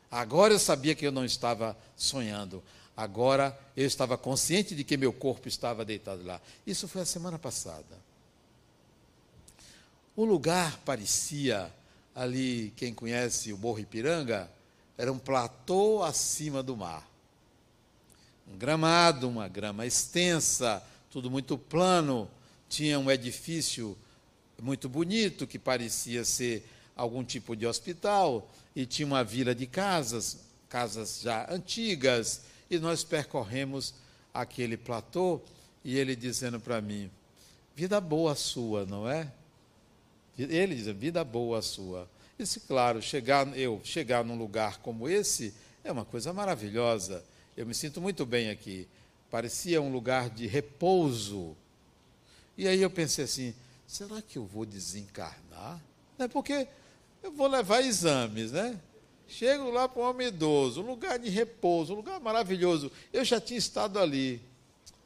[0.09, 2.63] Agora eu sabia que eu não estava sonhando.
[2.95, 6.41] Agora eu estava consciente de que meu corpo estava deitado lá.
[6.65, 8.07] Isso foi a semana passada.
[10.15, 11.71] O lugar parecia
[12.15, 14.49] ali, quem conhece o Morro Ipiranga,
[14.97, 17.07] era um platô acima do mar.
[18.47, 20.81] Um gramado, uma grama extensa,
[21.11, 22.29] tudo muito plano,
[22.69, 23.97] tinha um edifício
[24.61, 30.39] muito bonito que parecia ser algum tipo de hospital e tinha uma vila de casas,
[30.67, 33.93] casas já antigas, e nós percorremos
[34.33, 35.41] aquele platô
[35.83, 37.09] e ele dizendo para mim:
[37.75, 39.31] vida boa sua, não é?
[40.37, 41.61] Ele diz, vida boa a
[42.37, 47.23] Disse, claro, chegar, eu chegar num lugar como esse é uma coisa maravilhosa.
[47.55, 48.87] Eu me sinto muito bem aqui.
[49.31, 51.55] Parecia um lugar de repouso.
[52.55, 53.55] E aí eu pensei assim,
[53.87, 55.81] será que eu vou desencarnar?
[56.19, 56.67] É porque
[57.23, 58.79] eu vou levar exames, né?
[59.27, 62.91] Chego lá para um homem idoso, um lugar de repouso, um lugar maravilhoso.
[63.11, 64.41] Eu já tinha estado ali.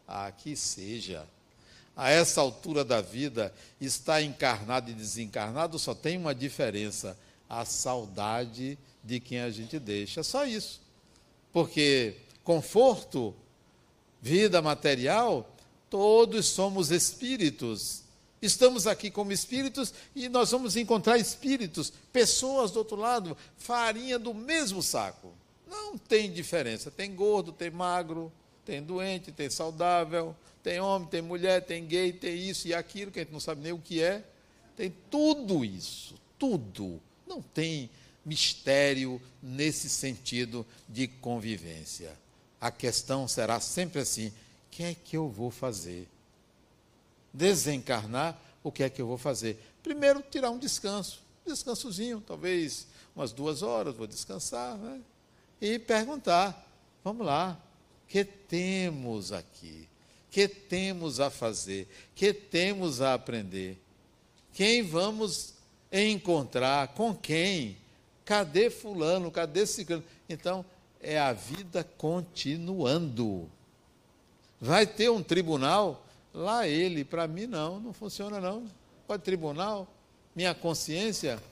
[0.08, 1.26] Ah, que seja
[2.02, 7.16] a essa altura da vida, estar encarnado e desencarnado só tem uma diferença:
[7.48, 10.24] a saudade de quem a gente deixa.
[10.24, 10.82] Só isso.
[11.54, 13.36] Porque conforto,
[14.20, 15.48] vida material,
[15.92, 18.02] todos somos espíritos.
[18.42, 24.34] Estamos aqui como espíritos e nós vamos encontrar espíritos, pessoas do outro lado, farinha do
[24.34, 25.32] mesmo saco.
[25.68, 26.90] Não tem diferença.
[26.90, 28.32] Tem gordo, tem magro,
[28.66, 33.19] tem doente, tem saudável, tem homem, tem mulher, tem gay, tem isso e aquilo, que
[33.19, 34.24] a gente não sabe nem o que é.
[34.76, 37.02] Tem tudo isso, tudo.
[37.28, 37.89] Não tem
[38.26, 42.17] mistério nesse sentido de convivência.
[42.60, 44.34] A questão será sempre assim: o
[44.69, 46.08] que é que eu vou fazer?
[47.34, 49.60] Desencarnar, o que é que eu vou fazer?
[49.82, 55.02] Primeiro, tirar um descanso, descansozinho, talvez umas duas horas, vou descansar, né?
[55.62, 56.67] e perguntar:
[57.04, 57.58] vamos lá,
[58.04, 59.88] o que temos aqui?
[60.32, 63.78] Que temos a fazer, que temos a aprender.
[64.54, 65.54] Quem vamos
[65.91, 67.78] encontrar, com quem?
[68.24, 70.04] Cadê fulano, cadê ciclano?
[70.30, 70.65] Então,
[71.02, 73.50] é a vida continuando.
[74.60, 76.06] Vai ter um tribunal?
[76.34, 78.65] Lá ele, para mim não, não funciona não.
[79.06, 79.86] Pode tribunal?
[80.34, 81.44] Minha consciência?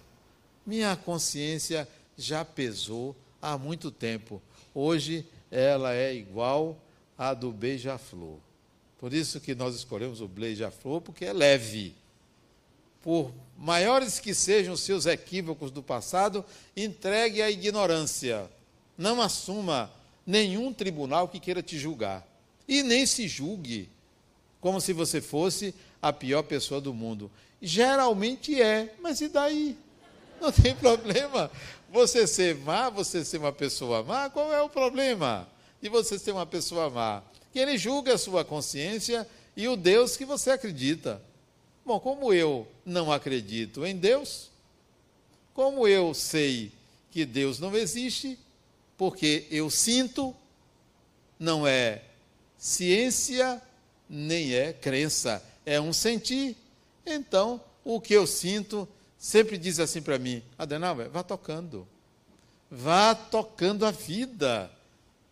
[0.65, 1.85] Minha consciência
[2.17, 4.41] já pesou há muito tempo.
[4.73, 6.77] Hoje ela é igual
[7.17, 8.37] à do beija-flor.
[8.99, 11.95] Por isso que nós escolhemos o beija-flor, porque é leve.
[13.01, 16.43] Por maiores que sejam os seus equívocos do passado,
[16.75, 18.49] entregue à ignorância.
[18.97, 19.89] Não assuma
[20.25, 22.27] nenhum tribunal que queira te julgar.
[22.67, 23.89] E nem se julgue
[24.59, 27.31] como se você fosse a pior pessoa do mundo.
[27.61, 29.77] Geralmente é, mas e daí?
[30.39, 31.49] Não tem problema.
[31.89, 35.47] Você ser má, você ser uma pessoa má, qual é o problema
[35.81, 37.23] de você ser uma pessoa má?
[37.51, 41.21] Que ele julga a sua consciência e o Deus que você acredita.
[41.85, 44.49] Bom, como eu não acredito em Deus,
[45.53, 46.71] como eu sei
[47.11, 48.37] que Deus não existe,
[48.97, 50.35] porque eu sinto,
[51.39, 52.03] não é
[52.57, 53.61] ciência,
[54.07, 56.55] nem é crença, é um sentir.
[57.05, 58.87] Então, o que eu sinto
[59.17, 61.87] sempre diz assim para mim: Adenauer, vá tocando,
[62.69, 64.71] vá tocando a vida,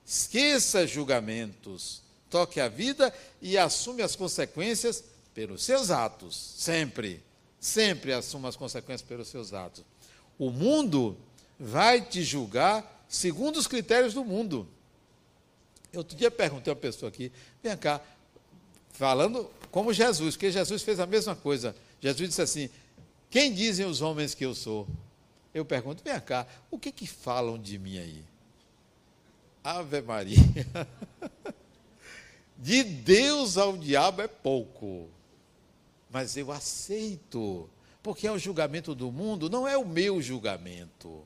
[0.05, 5.03] esqueça julgamentos toque a vida e assume as consequências
[5.33, 7.23] pelos seus atos, sempre,
[7.59, 9.83] sempre assuma as consequências pelos seus atos.
[10.37, 11.17] O mundo
[11.59, 14.67] vai te julgar segundo os critérios do mundo.
[15.91, 17.31] Eu outro dia perguntei a uma pessoa aqui,
[17.63, 18.01] vem cá,
[18.91, 21.75] falando como Jesus, porque Jesus fez a mesma coisa.
[22.01, 22.69] Jesus disse assim:
[23.29, 24.87] Quem dizem os homens que eu sou?
[25.53, 28.23] Eu pergunto, vem cá, o que que falam de mim aí?
[29.63, 30.37] Ave Maria.
[32.57, 35.09] De Deus ao diabo é pouco,
[36.09, 37.69] mas eu aceito,
[38.01, 41.23] porque é o julgamento do mundo, não é o meu julgamento,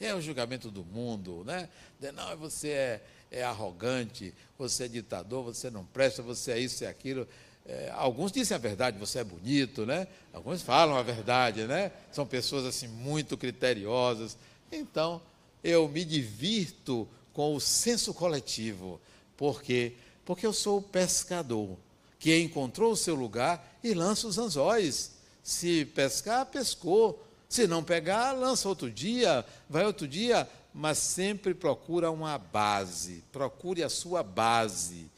[0.00, 1.68] é o julgamento do mundo, né?
[2.12, 6.88] Não, você é, é arrogante, você é ditador, você não presta, você é isso é
[6.88, 7.28] aquilo.
[7.64, 10.08] É, alguns dizem a verdade, você é bonito, né?
[10.32, 11.92] Alguns falam a verdade, né?
[12.10, 14.36] São pessoas assim muito criteriosas.
[14.72, 15.22] Então,
[15.62, 19.00] eu me divirto com o senso coletivo,
[19.36, 21.76] porque porque eu sou o pescador
[22.18, 25.12] que encontrou o seu lugar e lança os anzóis.
[25.42, 27.20] Se pescar, pescou.
[27.48, 33.24] Se não pegar, lança outro dia, vai outro dia, mas sempre procura uma base.
[33.32, 35.10] Procure a sua base,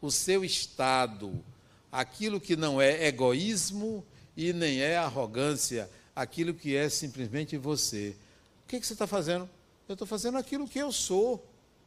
[0.00, 1.44] o seu estado,
[1.90, 4.04] aquilo que não é egoísmo
[4.36, 8.16] e nem é arrogância, aquilo que é simplesmente você.
[8.64, 9.50] O que, que você está fazendo?
[9.88, 11.44] Eu estou fazendo aquilo que eu sou.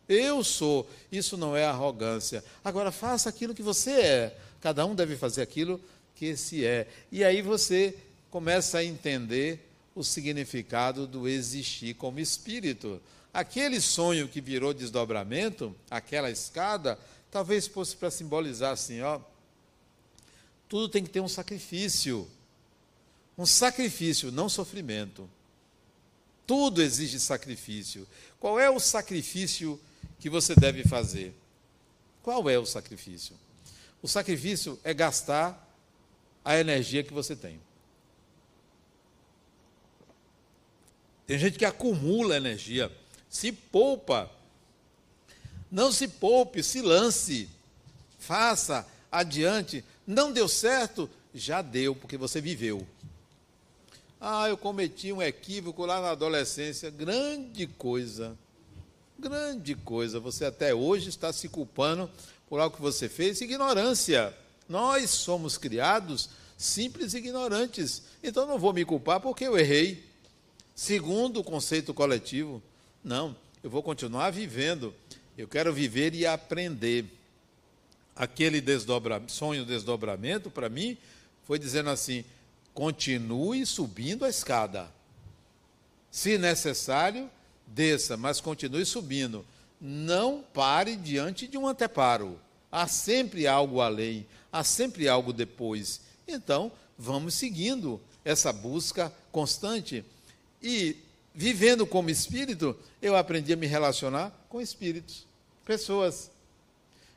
[0.08, 0.88] Eu sou.
[1.12, 2.43] Isso não é arrogância.
[2.64, 4.38] Agora, faça aquilo que você é.
[4.62, 5.82] Cada um deve fazer aquilo
[6.16, 6.88] que se é.
[7.12, 7.95] E aí você
[8.30, 9.60] começa a entender
[9.95, 13.01] o significado do existir como espírito.
[13.34, 16.99] Aquele sonho que virou desdobramento, aquela escada,
[17.32, 19.20] talvez fosse para simbolizar assim, ó,
[20.68, 22.28] tudo tem que ter um sacrifício.
[23.38, 25.30] Um sacrifício, não sofrimento.
[26.47, 28.08] Tudo exige sacrifício.
[28.39, 29.80] Qual é o sacrifício
[30.20, 31.36] que você deve fazer.
[32.22, 33.36] Qual é o sacrifício?
[34.01, 35.61] O sacrifício é gastar
[36.43, 37.59] a energia que você tem.
[41.26, 42.91] Tem gente que acumula energia,
[43.30, 44.32] se poupa.
[45.72, 47.49] Não se poupe, se lance.
[48.20, 49.84] Faça adiante.
[50.05, 51.09] Não deu certo?
[51.34, 52.88] Já deu, porque você viveu.
[54.22, 56.89] Ah, eu cometi um equívoco lá na adolescência.
[56.89, 58.38] Grande coisa.
[59.18, 62.09] Grande coisa, você até hoje está se culpando
[62.49, 64.36] por algo que você fez, ignorância.
[64.68, 68.03] Nós somos criados simples ignorantes.
[68.24, 70.03] Então não vou me culpar porque eu errei.
[70.76, 72.61] Segundo o conceito coletivo,
[73.03, 74.93] não, eu vou continuar vivendo.
[75.38, 77.05] Eu quero viver e aprender.
[78.16, 80.97] Aquele desdobra, sonho desdobramento, para mim,
[81.43, 82.24] foi dizendo assim:
[82.74, 84.89] continue subindo a escada.
[86.09, 87.30] Se necessário,
[87.68, 89.45] desça, mas continue subindo.
[89.80, 92.39] Não pare diante de um anteparo.
[92.72, 96.01] Há sempre algo além, há sempre algo depois.
[96.28, 100.03] Então, vamos seguindo essa busca constante.
[100.61, 100.97] E
[101.34, 105.28] vivendo como espírito, eu aprendi a me relacionar com espíritos,
[105.66, 106.32] pessoas.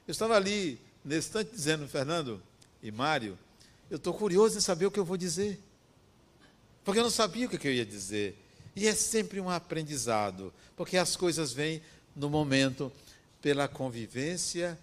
[0.07, 2.43] Eu estava ali, nesse instante, dizendo, Fernando
[2.83, 3.39] e Mário,
[3.91, 5.59] eu estou curioso em saber o que eu vou dizer.
[6.85, 8.37] Porque eu não sabia o que eu ia dizer.
[8.79, 11.83] E é sempre um aprendizado, porque as coisas vêm
[12.15, 12.93] no momento
[13.43, 14.79] pela convivência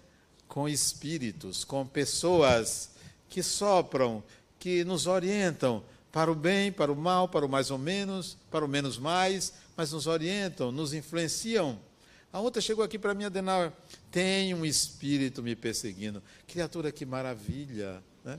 [0.46, 2.90] com espíritos, com pessoas
[3.26, 4.22] que sopram,
[4.58, 5.82] que nos orientam
[6.12, 9.54] para o bem, para o mal, para o mais ou menos, para o menos mais,
[9.74, 11.78] mas nos orientam, nos influenciam.
[12.30, 13.72] A outra chegou aqui para mim, Adenauer,
[14.10, 16.22] tem um espírito me perseguindo.
[16.46, 18.02] Criatura, que maravilha!
[18.22, 18.38] Né?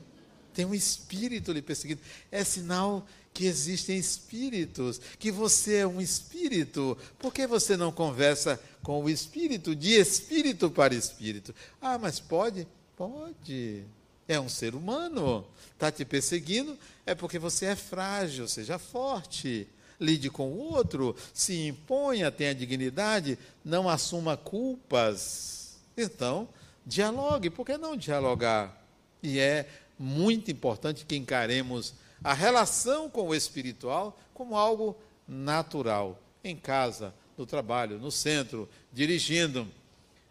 [0.54, 2.00] Tem um espírito lhe perseguindo.
[2.30, 6.98] É sinal que existem espíritos, que você é um espírito.
[7.18, 11.54] Por que você não conversa com o espírito, de espírito para espírito?
[11.80, 12.66] Ah, mas pode?
[12.96, 13.84] Pode.
[14.26, 15.46] É um ser humano.
[15.72, 16.76] Está te perseguindo,
[17.06, 19.68] é porque você é frágil, seja forte.
[20.00, 25.76] Lide com o outro, se imponha, tenha dignidade, não assuma culpas.
[25.96, 26.48] Então,
[26.86, 27.50] dialogue.
[27.50, 28.84] Por que não dialogar?
[29.22, 29.68] E é
[29.98, 34.96] muito importante que encaremos a relação com o espiritual como algo
[35.26, 39.68] natural, em casa, no trabalho, no centro, dirigindo.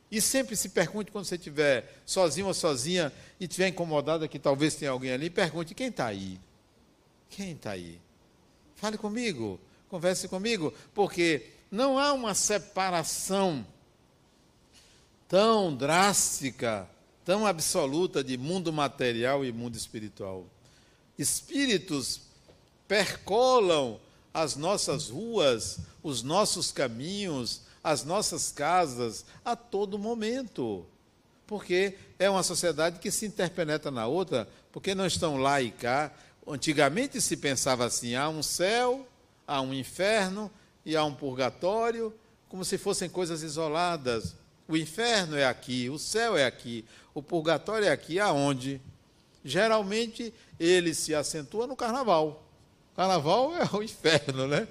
[0.09, 4.75] E sempre se pergunte quando você estiver sozinho ou sozinha e estiver incomodada que talvez
[4.75, 6.39] tenha alguém ali, pergunte quem está aí.
[7.29, 7.99] Quem está aí?
[8.75, 9.59] Fale comigo,
[9.89, 13.65] converse comigo, porque não há uma separação
[15.27, 16.89] tão drástica,
[17.25, 20.45] tão absoluta de mundo material e mundo espiritual
[21.17, 22.21] espíritos
[22.87, 23.99] percolam
[24.33, 30.85] as nossas ruas, os nossos caminhos, as nossas casas a todo momento.
[31.47, 36.11] porque é uma sociedade que se interpenetra na outra, porque não estão lá e cá.
[36.45, 39.07] Antigamente se pensava assim: há um céu,
[39.47, 40.51] há um inferno
[40.85, 42.13] e há um purgatório,
[42.49, 44.35] como se fossem coisas isoladas.
[44.67, 48.81] O inferno é aqui, o céu é aqui, o purgatório é aqui, aonde?
[49.43, 52.43] Geralmente ele se acentua no carnaval.
[52.95, 54.67] Carnaval é o inferno, né?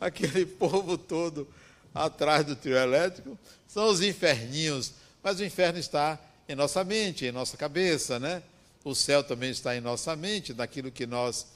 [0.00, 1.48] Aquele povo todo
[1.94, 4.92] atrás do trio elétrico são os inferninhos
[5.22, 8.42] mas o inferno está em nossa mente, em nossa cabeça, né?
[8.84, 11.46] O céu também está em nossa mente, naquilo que nós,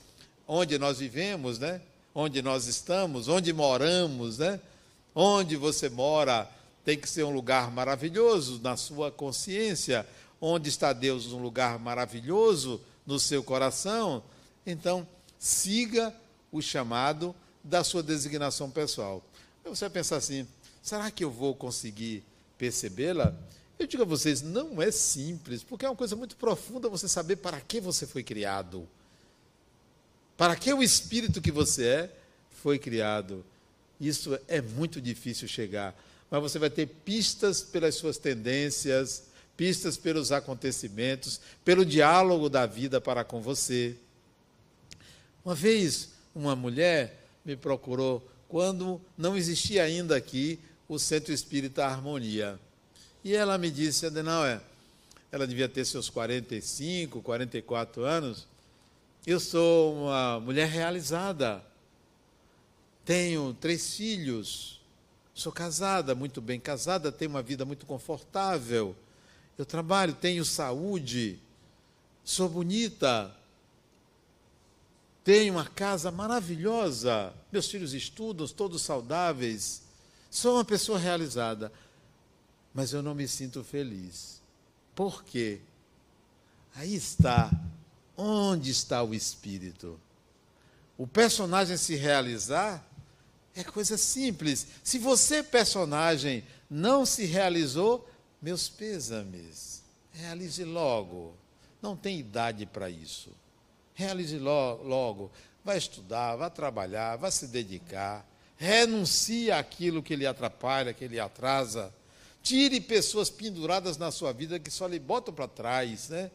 [0.46, 1.80] onde nós vivemos, né?
[2.14, 4.60] Onde nós estamos, onde moramos, né?
[5.14, 6.48] Onde você mora
[6.84, 10.06] tem que ser um lugar maravilhoso na sua consciência.
[10.45, 11.26] Onde está Deus?
[11.32, 14.24] Um lugar maravilhoso no seu coração.
[14.66, 15.07] Então,
[15.38, 16.12] siga
[16.51, 17.32] o chamado
[17.62, 19.24] da sua designação pessoal.
[19.64, 20.45] Você vai pensar assim:
[20.82, 22.24] será que eu vou conseguir
[22.59, 23.32] percebê-la?
[23.78, 27.36] Eu digo a vocês, não é simples, porque é uma coisa muito profunda você saber
[27.36, 28.88] para que você foi criado.
[30.36, 32.16] Para que o espírito que você é
[32.62, 33.45] foi criado.
[34.01, 35.95] Isso é muito difícil chegar,
[36.28, 43.00] mas você vai ter pistas pelas suas tendências, pistas pelos acontecimentos, pelo diálogo da vida
[43.00, 43.96] para com você.
[45.44, 52.59] Uma vez, uma mulher me procurou quando não existia ainda aqui o Centro Espírita Harmonia.
[53.24, 54.61] E ela me disse, Adenauer,
[55.30, 58.46] ela devia ter seus 45, 44 anos,
[59.26, 61.64] eu sou uma mulher realizada,
[63.05, 64.80] tenho três filhos,
[65.32, 68.94] sou casada, muito bem casada, tenho uma vida muito confortável,
[69.62, 71.38] eu trabalho, tenho saúde,
[72.24, 73.34] sou bonita,
[75.24, 79.82] tenho uma casa maravilhosa, meus filhos estudam, todos saudáveis,
[80.32, 81.70] Sou uma pessoa realizada,
[82.72, 84.40] mas eu não me sinto feliz.
[84.94, 85.60] Por quê?
[86.74, 87.50] Aí está.
[88.16, 90.00] Onde está o espírito?
[90.96, 92.82] O personagem se realizar
[93.54, 94.66] é coisa simples.
[94.82, 98.08] Se você, personagem, não se realizou,
[98.43, 99.82] meus pêsames.
[100.12, 101.34] Realize logo.
[101.80, 103.30] Não tem idade para isso.
[103.95, 105.30] Realize logo.
[105.64, 108.26] Vai estudar, vai trabalhar, vai se dedicar
[108.62, 111.93] renuncie àquilo que lhe atrapalha, que lhe atrasa.
[112.45, 116.30] Tire pessoas penduradas na sua vida que só lhe botam para trás, né?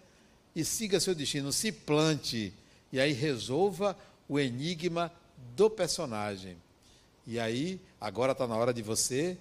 [0.53, 2.53] E siga seu destino, se plante.
[2.91, 3.97] E aí resolva
[4.27, 5.09] o enigma
[5.55, 6.57] do personagem.
[7.25, 9.37] E aí, agora está na hora de você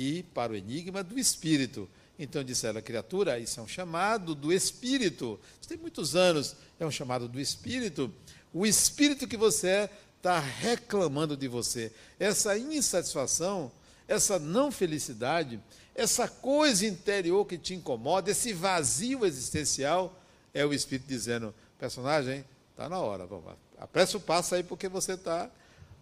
[0.00, 1.88] ir para o enigma do espírito.
[2.18, 5.38] Então disse ela, criatura, isso é um chamado do espírito.
[5.60, 8.12] Isso tem muitos anos, é um chamado do espírito.
[8.52, 11.92] O espírito que você é está reclamando de você.
[12.18, 13.70] Essa insatisfação,
[14.06, 15.60] essa não felicidade,
[15.94, 20.20] essa coisa interior que te incomoda, esse vazio existencial,
[20.52, 25.12] é o Espírito dizendo: personagem, está na hora, vamos, apressa o passo aí, porque você
[25.12, 25.50] está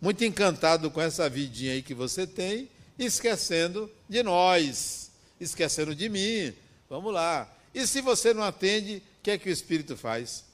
[0.00, 2.68] muito encantado com essa vidinha aí que você tem,
[2.98, 6.54] esquecendo de nós, esquecendo de mim.
[6.88, 7.50] Vamos lá.
[7.74, 10.46] E se você não atende, o que é que o Espírito faz?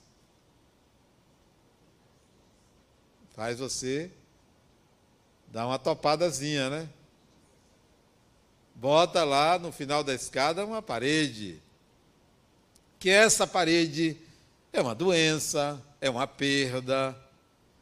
[3.34, 4.10] faz você
[5.48, 6.88] dar uma topadazinha, né?
[8.74, 11.60] Bota lá no final da escada uma parede.
[12.98, 14.16] Que essa parede
[14.72, 17.16] é uma doença, é uma perda,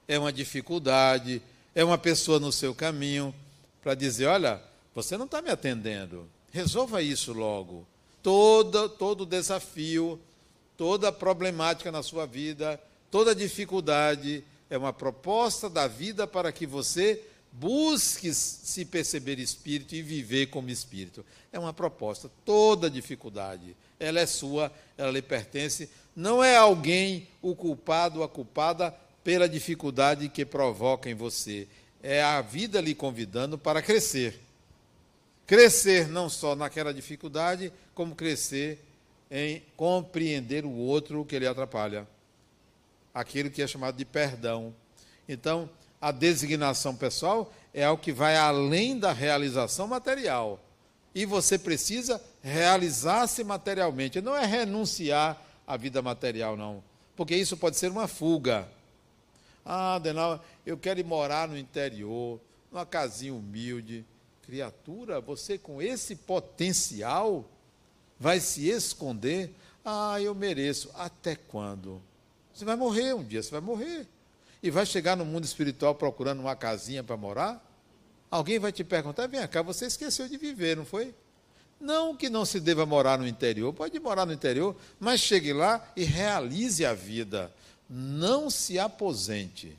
[0.08, 1.42] é uma dificuldade,
[1.74, 3.34] é uma pessoa no seu caminho
[3.82, 4.60] para dizer: olha,
[4.94, 7.86] você não está me atendendo, resolva isso logo.
[8.22, 10.20] Todo, todo desafio,
[10.76, 17.22] toda problemática na sua vida, toda dificuldade, é uma proposta da vida para que você
[17.52, 21.24] busque se perceber espírito e viver como espírito.
[21.52, 22.30] É uma proposta.
[22.44, 25.90] Toda dificuldade, ela é sua, ela lhe pertence.
[26.14, 31.66] Não é alguém o culpado ou a culpada pela dificuldade que provoca em você.
[32.02, 34.40] É a vida lhe convidando para crescer.
[35.46, 38.78] Crescer não só naquela dificuldade, como crescer
[39.30, 42.06] em compreender o outro que lhe atrapalha
[43.14, 44.74] aquilo que é chamado de perdão.
[45.28, 45.68] Então,
[46.00, 50.60] a designação pessoal é algo que vai além da realização material.
[51.14, 54.20] E você precisa realizar-se materialmente.
[54.20, 56.82] Não é renunciar à vida material, não.
[57.16, 58.66] Porque isso pode ser uma fuga.
[59.64, 62.40] Ah, Denal, eu quero ir morar no interior,
[62.70, 64.04] numa casinha humilde.
[64.42, 67.48] Criatura, você com esse potencial
[68.18, 69.54] vai se esconder?
[69.84, 70.90] Ah, eu mereço.
[70.94, 72.02] Até quando?
[72.52, 74.06] Você vai morrer um dia, você vai morrer.
[74.62, 77.64] E vai chegar no mundo espiritual procurando uma casinha para morar?
[78.30, 81.14] Alguém vai te perguntar: vem cá, você esqueceu de viver, não foi?
[81.80, 85.82] Não que não se deva morar no interior, pode morar no interior, mas chegue lá
[85.96, 87.50] e realize a vida.
[87.90, 89.76] Não se aposente.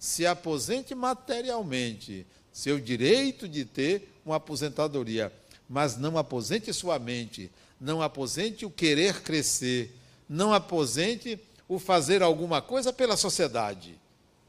[0.00, 5.32] Se aposente materialmente, seu direito de ter uma aposentadoria,
[5.68, 7.50] mas não aposente sua mente,
[7.80, 9.96] não aposente o querer crescer,
[10.28, 13.98] não aposente o fazer alguma coisa pela sociedade.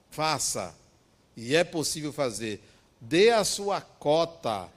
[0.09, 0.75] Faça.
[1.37, 2.61] E é possível fazer.
[2.99, 4.69] Dê a sua cota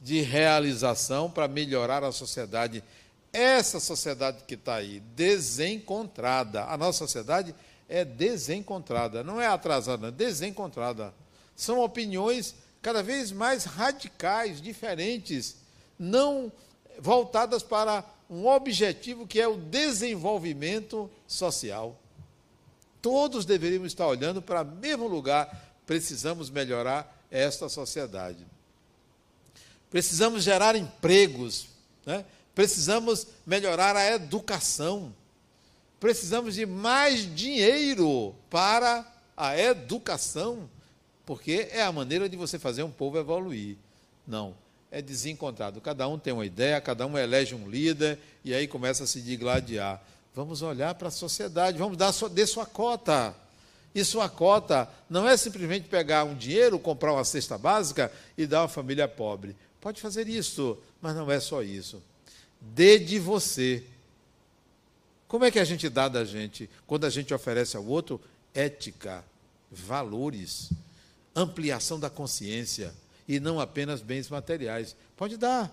[0.00, 2.82] de realização para melhorar a sociedade.
[3.34, 6.66] Essa sociedade que está aí, desencontrada.
[6.66, 7.52] A nossa sociedade
[7.88, 11.12] é desencontrada, não é atrasada, é desencontrada.
[11.56, 15.56] São opiniões cada vez mais radicais, diferentes,
[15.98, 16.52] não
[17.00, 21.98] voltadas para um objetivo que é o desenvolvimento social.
[23.02, 25.74] Todos deveríamos estar olhando para o mesmo lugar.
[25.84, 28.46] Precisamos melhorar esta sociedade.
[29.90, 31.66] Precisamos gerar empregos,
[32.06, 32.24] né?
[32.54, 35.14] Precisamos melhorar a educação,
[35.98, 40.68] precisamos de mais dinheiro para a educação,
[41.26, 43.76] porque é a maneira de você fazer um povo evoluir.
[44.26, 44.54] Não,
[44.90, 45.80] é desencontrado.
[45.80, 49.20] Cada um tem uma ideia, cada um elege um líder e aí começa a se
[49.20, 50.02] digladiar.
[50.34, 53.34] Vamos olhar para a sociedade, vamos dar sua, dê sua cota.
[53.94, 58.58] E sua cota não é simplesmente pegar um dinheiro, comprar uma cesta básica e dar
[58.58, 59.56] a uma família pobre.
[59.80, 62.02] Pode fazer isso, mas não é só isso.
[62.72, 63.84] Dê de você.
[65.28, 66.68] Como é que a gente dá da gente?
[66.86, 68.20] Quando a gente oferece ao outro
[68.54, 69.24] ética,
[69.70, 70.70] valores,
[71.34, 72.94] ampliação da consciência
[73.26, 74.94] e não apenas bens materiais.
[75.16, 75.70] Pode dar.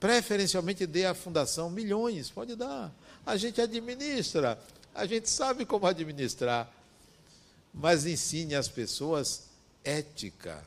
[0.00, 2.92] Preferencialmente dê à fundação milhões, pode dar.
[3.24, 4.58] A gente administra,
[4.94, 6.70] a gente sabe como administrar.
[7.72, 9.44] Mas ensine às pessoas
[9.84, 10.64] ética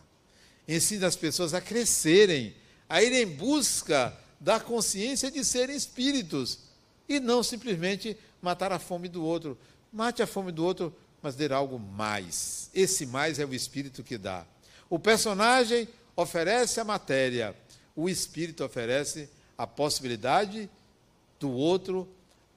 [0.70, 2.54] ensina as pessoas a crescerem,
[2.88, 6.60] a ir em busca da consciência de serem espíritos
[7.08, 9.58] e não simplesmente matar a fome do outro.
[9.92, 12.70] Mate a fome do outro, mas dê algo mais.
[12.74, 14.46] Esse mais é o espírito que dá.
[14.90, 17.56] O personagem oferece a matéria,
[17.96, 20.70] o espírito oferece a possibilidade
[21.40, 22.08] do outro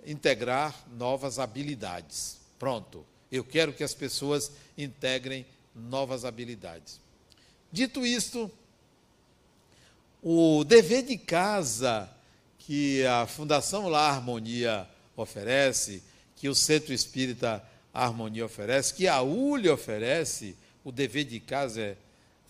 [0.04, 2.38] integrar novas habilidades.
[2.58, 3.04] Pronto.
[3.30, 7.00] Eu quero que as pessoas integrem novas habilidades.
[7.70, 8.50] Dito isto,
[10.22, 12.08] o dever de casa
[12.58, 16.02] que a Fundação La Harmonia oferece,
[16.36, 17.62] que o Centro Espírita
[17.92, 21.96] Harmonia oferece, que a ULE oferece, o dever de casa é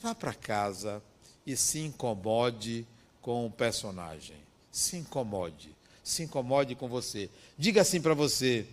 [0.00, 1.02] vá para casa
[1.46, 2.86] e se incomode
[3.20, 4.36] com o personagem.
[4.70, 5.74] Se incomode.
[6.02, 7.30] Se incomode com você.
[7.56, 8.66] Diga assim para você: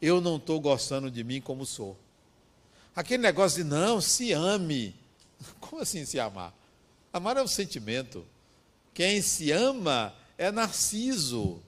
[0.00, 1.96] eu não estou gostando de mim como sou.
[2.94, 4.94] Aquele negócio de não, se ame.
[5.60, 6.52] Como assim se amar?
[7.12, 8.26] Amar é um sentimento.
[9.00, 11.62] Quem se ama é narciso.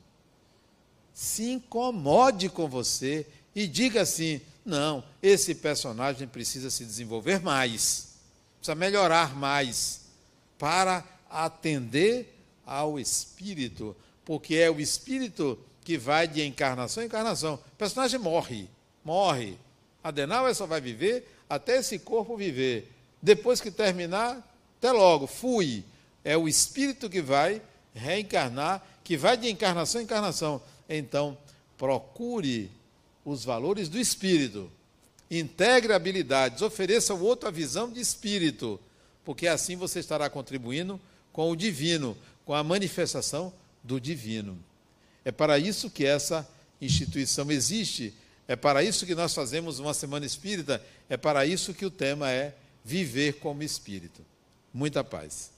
[1.15, 8.19] Se incomode com você e diga assim: não, esse personagem precisa se desenvolver mais,
[8.59, 10.03] precisa melhorar mais,
[10.59, 17.55] para atender ao espírito, porque é o espírito que vai de encarnação em encarnação.
[17.55, 18.69] O personagem morre,
[19.03, 19.57] morre.
[20.05, 22.93] Adenauer só vai viver até esse corpo viver.
[23.23, 25.83] Depois que terminar, até logo, fui.
[26.25, 27.61] É o espírito que vai
[27.95, 30.63] reencarnar, que vai de encarnação em encarnação.
[30.89, 31.37] Então,
[31.77, 32.71] procure
[33.25, 34.71] os valores do espírito.
[35.31, 38.79] Integre habilidades, ofereça ao outro a visão de espírito,
[39.25, 41.01] porque assim você estará contribuindo
[41.33, 43.53] com o divino, com a manifestação
[43.83, 44.59] do divino.
[45.25, 46.49] É para isso que essa
[46.81, 48.13] instituição existe,
[48.47, 52.31] é para isso que nós fazemos uma semana espírita, é para isso que o tema
[52.31, 52.55] é
[52.85, 54.21] viver como espírito.
[54.75, 55.51] Muita paz.